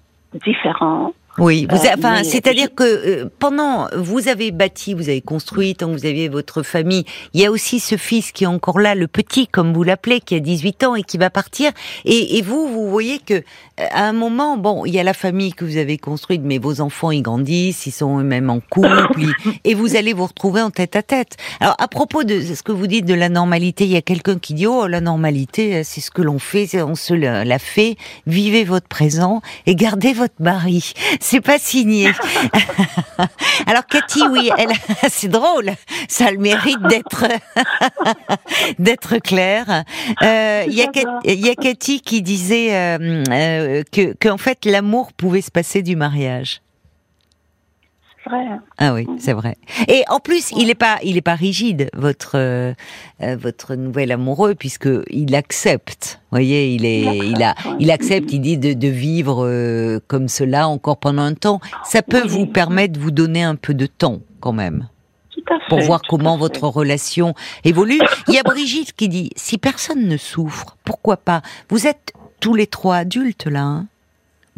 [0.47, 1.13] différent.
[1.39, 5.87] Oui, vous avez- enfin, c'est-à-dire que euh, pendant vous avez bâti, vous avez construit, tant
[5.89, 8.95] que vous aviez votre famille, il y a aussi ce fils qui est encore là,
[8.95, 11.71] le petit, comme vous l'appelez, qui a 18 ans et qui va partir.
[12.05, 13.43] Et, et vous, vous voyez que
[13.93, 16.81] à un moment, bon, il y a la famille que vous avez construite, mais vos
[16.81, 19.27] enfants, ils grandissent, ils sont eux-mêmes en couple,
[19.65, 21.37] et vous allez vous retrouver en tête à tête.
[21.61, 24.39] Alors, à propos de ce que vous dites de la normalité, il y a quelqu'un
[24.39, 27.97] qui dit, oh, la normalité, c'est ce que l'on fait, on se la la fait,
[28.27, 30.93] vivez votre présent et gardez votre mari.
[31.31, 32.09] C'est pas signé.
[33.67, 34.71] Alors Cathy, oui, elle,
[35.11, 35.73] c'est drôle.
[36.09, 37.27] Ça a le mérite d'être
[38.79, 39.85] d'être clair.
[40.23, 41.21] Euh, Il y, J'adore.
[41.27, 45.83] il y a Cathy qui disait euh, euh, que qu'en fait l'amour pouvait se passer
[45.83, 46.63] du mariage.
[48.29, 48.47] Vrai.
[48.79, 49.57] Ah oui, c'est vrai.
[49.89, 52.75] Et en plus, il est pas, il est pas rigide, votre euh,
[53.23, 56.21] euh, votre nouvel amoureux, puisque il accepte.
[56.31, 58.33] Vous voyez, il est, Il a, il accepte.
[58.33, 61.61] Il dit de, de vivre euh, comme cela encore pendant un temps.
[61.85, 62.29] Ça peut Oui.
[62.29, 64.89] vous permettre de vous donner un peu de temps, quand même,
[65.31, 65.65] Tout à fait.
[65.71, 67.99] pour voir tout comment votre relation évolue.
[68.29, 71.41] Il y a Brigitte qui dit si personne ne souffre, pourquoi pas?
[71.71, 73.63] Vous êtes tous les trois adultes là.
[73.63, 73.87] hein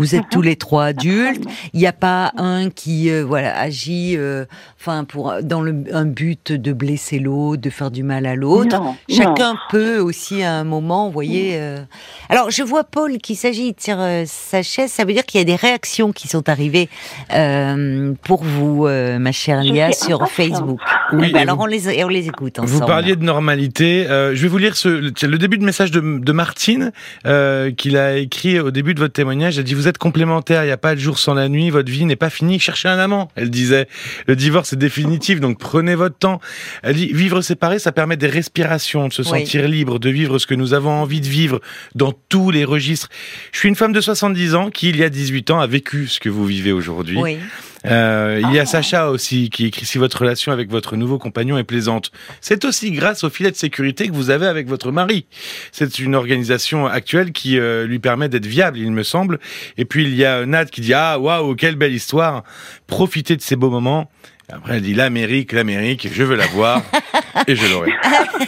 [0.01, 0.29] vous êtes Mhm.
[0.33, 1.45] tous les trois adultes.
[1.75, 4.45] Il n'y a pas un qui euh, voilà agit euh,
[4.81, 8.81] enfin pour dans le, un but de blesser l'autre, de faire du mal à l'autre.
[9.09, 9.59] Chacun non.
[9.71, 11.53] peut aussi à un moment, vous voyez.
[11.55, 11.81] euh.
[12.29, 14.91] Alors je vois Paul qui s'agit sur euh, sa chaise.
[14.91, 16.89] Ça veut dire qu'il y a des réactions qui sont arrivées
[17.35, 20.29] euh, pour vous, euh, ma chère Lia, sur.
[20.31, 20.81] Facebook.
[21.13, 22.71] Oui, ben et alors vous- on les on les écoute ensemble.
[22.73, 24.07] Vous parliez de normalité.
[24.09, 26.93] Euh, je vais vous lire ce, le, début de message de, de Martine
[27.27, 29.59] euh, qu'il a écrit au début de votre témoignage.
[29.59, 31.91] Elle dit vous êtes complémentaires, il n'y a pas de jour sans la nuit, votre
[31.91, 32.59] vie n'est pas finie.
[32.59, 33.31] Cherchez un amant.
[33.37, 33.87] Elle disait
[34.27, 36.41] le divorce est définitif, donc prenez votre temps.
[36.83, 39.29] Elle dit vivre séparé, ça permet des respirations, de se Oui.
[39.41, 41.61] sentir libre, de vivre ce que nous avons envie de vivre
[41.95, 43.09] dans tous les registres.
[43.53, 46.07] Je suis une femme de 70 ans qui il y a 18 ans a vécu
[46.09, 47.19] ce que vous vivez aujourd'hui.
[47.19, 47.39] Oui.
[47.87, 51.57] Euh, il y a Sacha aussi qui écrit si votre relation avec votre nouveau compagnon
[51.59, 52.11] est plaisante.
[52.41, 55.27] C'est aussi grâce au filet de sécurité que vous avez avec votre mari.
[55.73, 59.39] C'est une organisation actuelle qui euh, lui permet d'être viable, il me semble.
[59.79, 62.45] Et puis il y a Nat qui dit ah waouh quelle belle histoire.
[62.87, 64.11] Profitez de ces beaux moments.
[64.53, 66.83] Après, elle dit l'Amérique, l'Amérique, je veux la voir
[67.47, 67.93] et je l'aurai.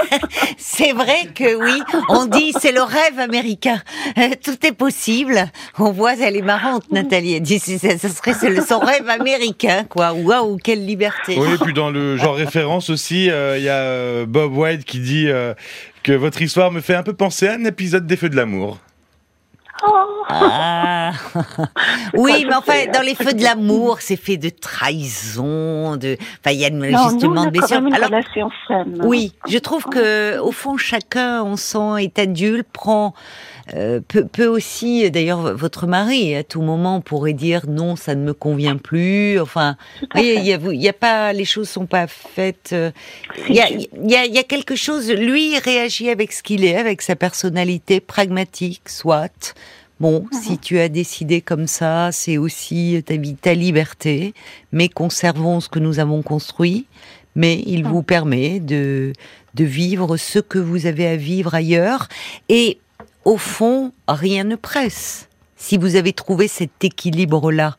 [0.59, 3.81] c'est vrai que oui, on dit c'est le rêve américain.
[4.19, 5.47] Euh, tout est possible.
[5.79, 7.35] On voit, elle est marrante, Nathalie.
[7.35, 10.13] Elle dit ce serait son rêve américain, quoi.
[10.13, 11.37] Waouh, quelle liberté.
[11.39, 14.85] Oui, et puis dans le genre référence aussi, euh, il y a euh, Bob White
[14.85, 15.29] qui dit
[16.03, 18.79] que votre histoire me fait un peu penser à un épisode des Feux de l'amour.
[20.29, 21.13] Ah.
[22.15, 26.17] oui, mais enfin, dans les feux de l'amour, c'est fait de trahison, de.
[26.41, 26.71] Enfin, il y a
[27.11, 28.11] justement de Alors,
[29.05, 33.15] oui, je trouve que au fond, chacun, on sent, est adulte, prend.
[33.75, 38.35] Euh, peut, aussi, d'ailleurs, votre mari, à tout moment, pourrait dire non, ça ne me
[38.35, 39.41] convient plus.
[39.41, 39.77] Enfin,
[40.17, 42.71] il y, a, pas, les choses sont pas faites.
[42.73, 42.91] Euh,
[43.49, 45.11] il y a, y a quelque chose.
[45.11, 49.55] Lui, il réagit avec ce qu'il est, avec sa personnalité pragmatique, soit.
[50.01, 50.41] Bon, mhm.
[50.43, 54.35] si tu as décidé comme ça, c'est aussi ta, ta liberté,
[54.73, 56.87] mais conservons ce que nous avons construit,
[57.37, 57.91] mais il mhm.
[57.93, 59.13] vous permet de,
[59.55, 62.09] de vivre ce que vous avez à vivre ailleurs.
[62.49, 62.79] Et
[63.25, 65.29] au fond, rien ne presse.
[65.57, 67.77] Si vous avez trouvé cet équilibre-là,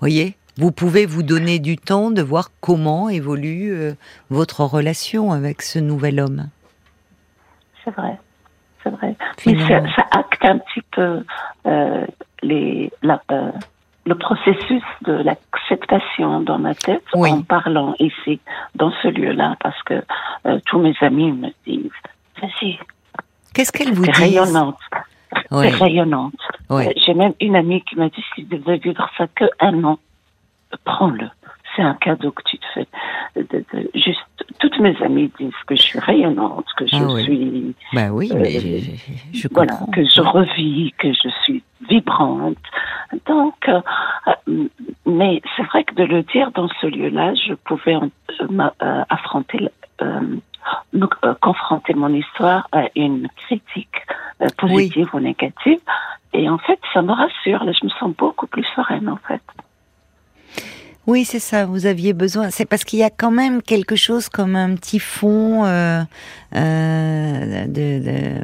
[0.00, 3.94] voyez, vous pouvez vous donner du temps de voir comment évolue euh,
[4.30, 6.48] votre relation avec ce nouvel homme.
[7.84, 8.18] C'est vrai
[8.84, 9.16] c'est vrai.
[9.46, 11.24] Mais ça, acte un petit peu
[11.66, 12.06] euh,
[12.42, 13.50] les, euh,
[14.04, 18.40] le processus de l'acceptation dans ma tête en parlant ici,
[18.74, 20.04] dans ce lieu-là, parce que
[20.66, 21.90] tous mes amis me disent,
[22.42, 22.78] vas-y.
[23.54, 24.10] Qu'est-ce qu'elle vous dit?
[24.10, 24.78] rayonnante.
[25.50, 26.34] C'est rayonnante.
[26.96, 29.98] J'ai même une amie qui m'a dit, si tu devais vivre ça que un an,
[30.84, 31.28] prends-le
[31.74, 32.86] c'est un cadeau que tu te fais.
[33.36, 34.20] De, juste,
[34.60, 37.74] toutes mes amies disent que je suis rayonnante, que je ah suis.
[37.92, 38.60] Ben oui, euh, mais
[39.32, 39.86] je, comprends.
[39.86, 42.56] que je revis, que je suis vibrante.
[43.26, 43.80] Donc, euh,
[45.06, 49.68] mais c'est vrai que de le dire dans ce lieu-là, je pouvais euh, affronter,
[51.40, 53.94] confronter mon histoire à une critique
[54.58, 55.80] positive ou négative.
[56.32, 57.64] Et en fait, ça me rassure.
[57.64, 59.42] Là, je me sens beaucoup plus sereine, en fait.
[61.06, 61.66] Oui, c'est ça.
[61.66, 62.50] Vous aviez besoin.
[62.50, 66.02] C'est parce qu'il y a quand même quelque chose comme un petit fond euh,
[66.54, 68.40] euh, de, de,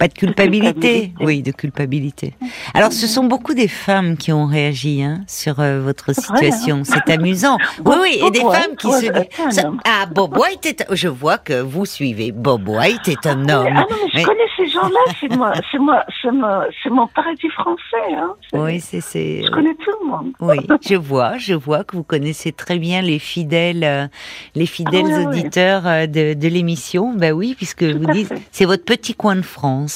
[0.04, 1.12] pas de culpabilité.
[1.20, 2.32] Oui, de culpabilité.
[2.72, 6.78] Alors, ce sont beaucoup des femmes qui ont réagi hein, sur euh, votre situation.
[6.78, 6.82] Hein.
[6.84, 7.58] C'est amusant.
[7.84, 10.86] Oui, oui, et des femmes qui se disent Ah, Bob White est.
[10.92, 12.30] Je vois que vous suivez.
[12.32, 13.68] Bob White est un homme.
[13.74, 15.12] Ah non, mais je connais ces gens-là.
[15.18, 18.14] C'est moi, c'est moi, c'est moi, c'est mon paradis français.
[18.16, 18.34] Hein.
[18.52, 19.42] Oui, c'est c'est.
[19.44, 20.32] Je connais tout le monde.
[20.40, 20.56] Oui,
[20.88, 24.06] je vois, je vois que vous connaissez très bien les fidèles, euh,
[24.54, 27.12] les fidèles ah auditeurs euh, de, de l'émission.
[27.14, 29.89] Ben oui, puisque vous dites, c'est votre petit coin de France.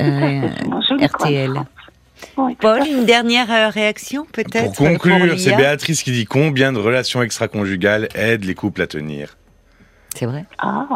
[0.00, 0.48] Euh,
[1.00, 1.52] RTL.
[2.60, 7.22] Paul, une dernière euh, réaction peut-être Pour conclure, c'est Béatrice qui dit combien de relations
[7.22, 9.36] extra-conjugales aident les couples à tenir
[10.14, 10.44] C'est vrai.
[10.58, 10.86] Ah,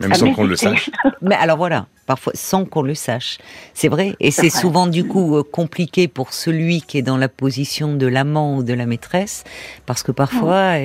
[0.00, 0.90] Même sans qu'on le sache.
[1.22, 3.38] Mais alors voilà, parfois sans qu'on le sache.
[3.74, 4.14] C'est vrai.
[4.20, 8.06] Et c'est souvent du coup euh, compliqué pour celui qui est dans la position de
[8.06, 9.44] l'amant ou de la maîtresse,
[9.86, 10.78] parce que parfois,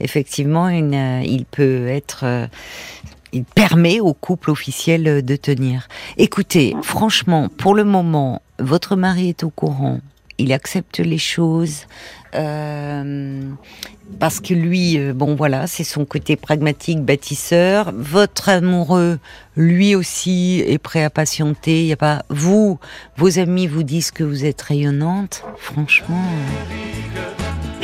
[0.00, 2.48] effectivement, il peut être
[3.34, 5.88] il permet au couple officiel de tenir.
[6.16, 10.00] Écoutez, franchement, pour le moment, votre mari est au courant,
[10.38, 11.86] il accepte les choses.
[12.34, 13.42] Euh,
[14.18, 17.92] parce que lui, euh, bon voilà, c'est son côté pragmatique, bâtisseur.
[17.96, 19.18] Votre amoureux,
[19.56, 21.86] lui aussi, est prêt à patienter.
[21.86, 22.78] Il a pas vous,
[23.16, 25.44] vos amis vous disent que vous êtes rayonnante.
[25.58, 26.24] Franchement.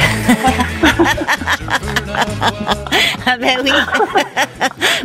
[3.26, 3.72] ah ben oui.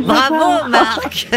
[0.00, 1.28] Bravo Marc.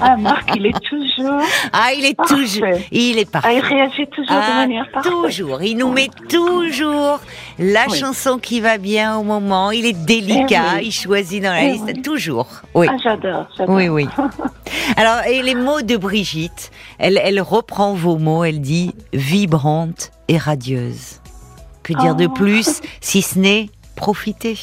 [0.00, 1.40] ah Marc, il est toujours.
[1.72, 2.78] Ah, il est toujours.
[2.90, 3.48] Il est parfait.
[3.50, 5.12] Ah, il réagit toujours de ah, manière parfaite.
[5.12, 5.62] Toujours.
[5.62, 7.20] Il nous met toujours
[7.58, 9.70] la chanson qui va bien au moment.
[9.70, 10.80] Il est délicat.
[10.80, 12.02] Eh il choisit dans la eh liste.
[12.02, 12.48] Toujours.
[12.74, 12.86] Oui.
[12.90, 13.46] Ah, j'adore.
[13.68, 14.08] Oui, oui.
[14.96, 18.44] Alors, et les mots de Brigitte, elle, elle reprend vos mots.
[18.44, 21.20] Elle dit vibrante et radieuse.
[21.84, 22.30] Que dire de oh.
[22.30, 24.56] plus si ce n'est profiter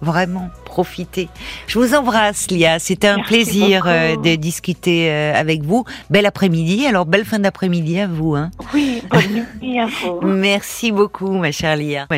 [0.00, 1.28] Vraiment, profiter.
[1.66, 2.78] Je vous embrasse, Lia.
[2.78, 5.84] C'était un plaisir euh, de discuter euh, avec vous.
[6.08, 6.86] Bel après-midi.
[6.86, 8.36] Alors, belle fin d'après-midi à vous.
[8.36, 8.52] Hein.
[8.72, 10.20] Oui, bonne nuit à vous.
[10.22, 12.06] Merci beaucoup, ma chère Lia.
[12.10, 12.16] Ma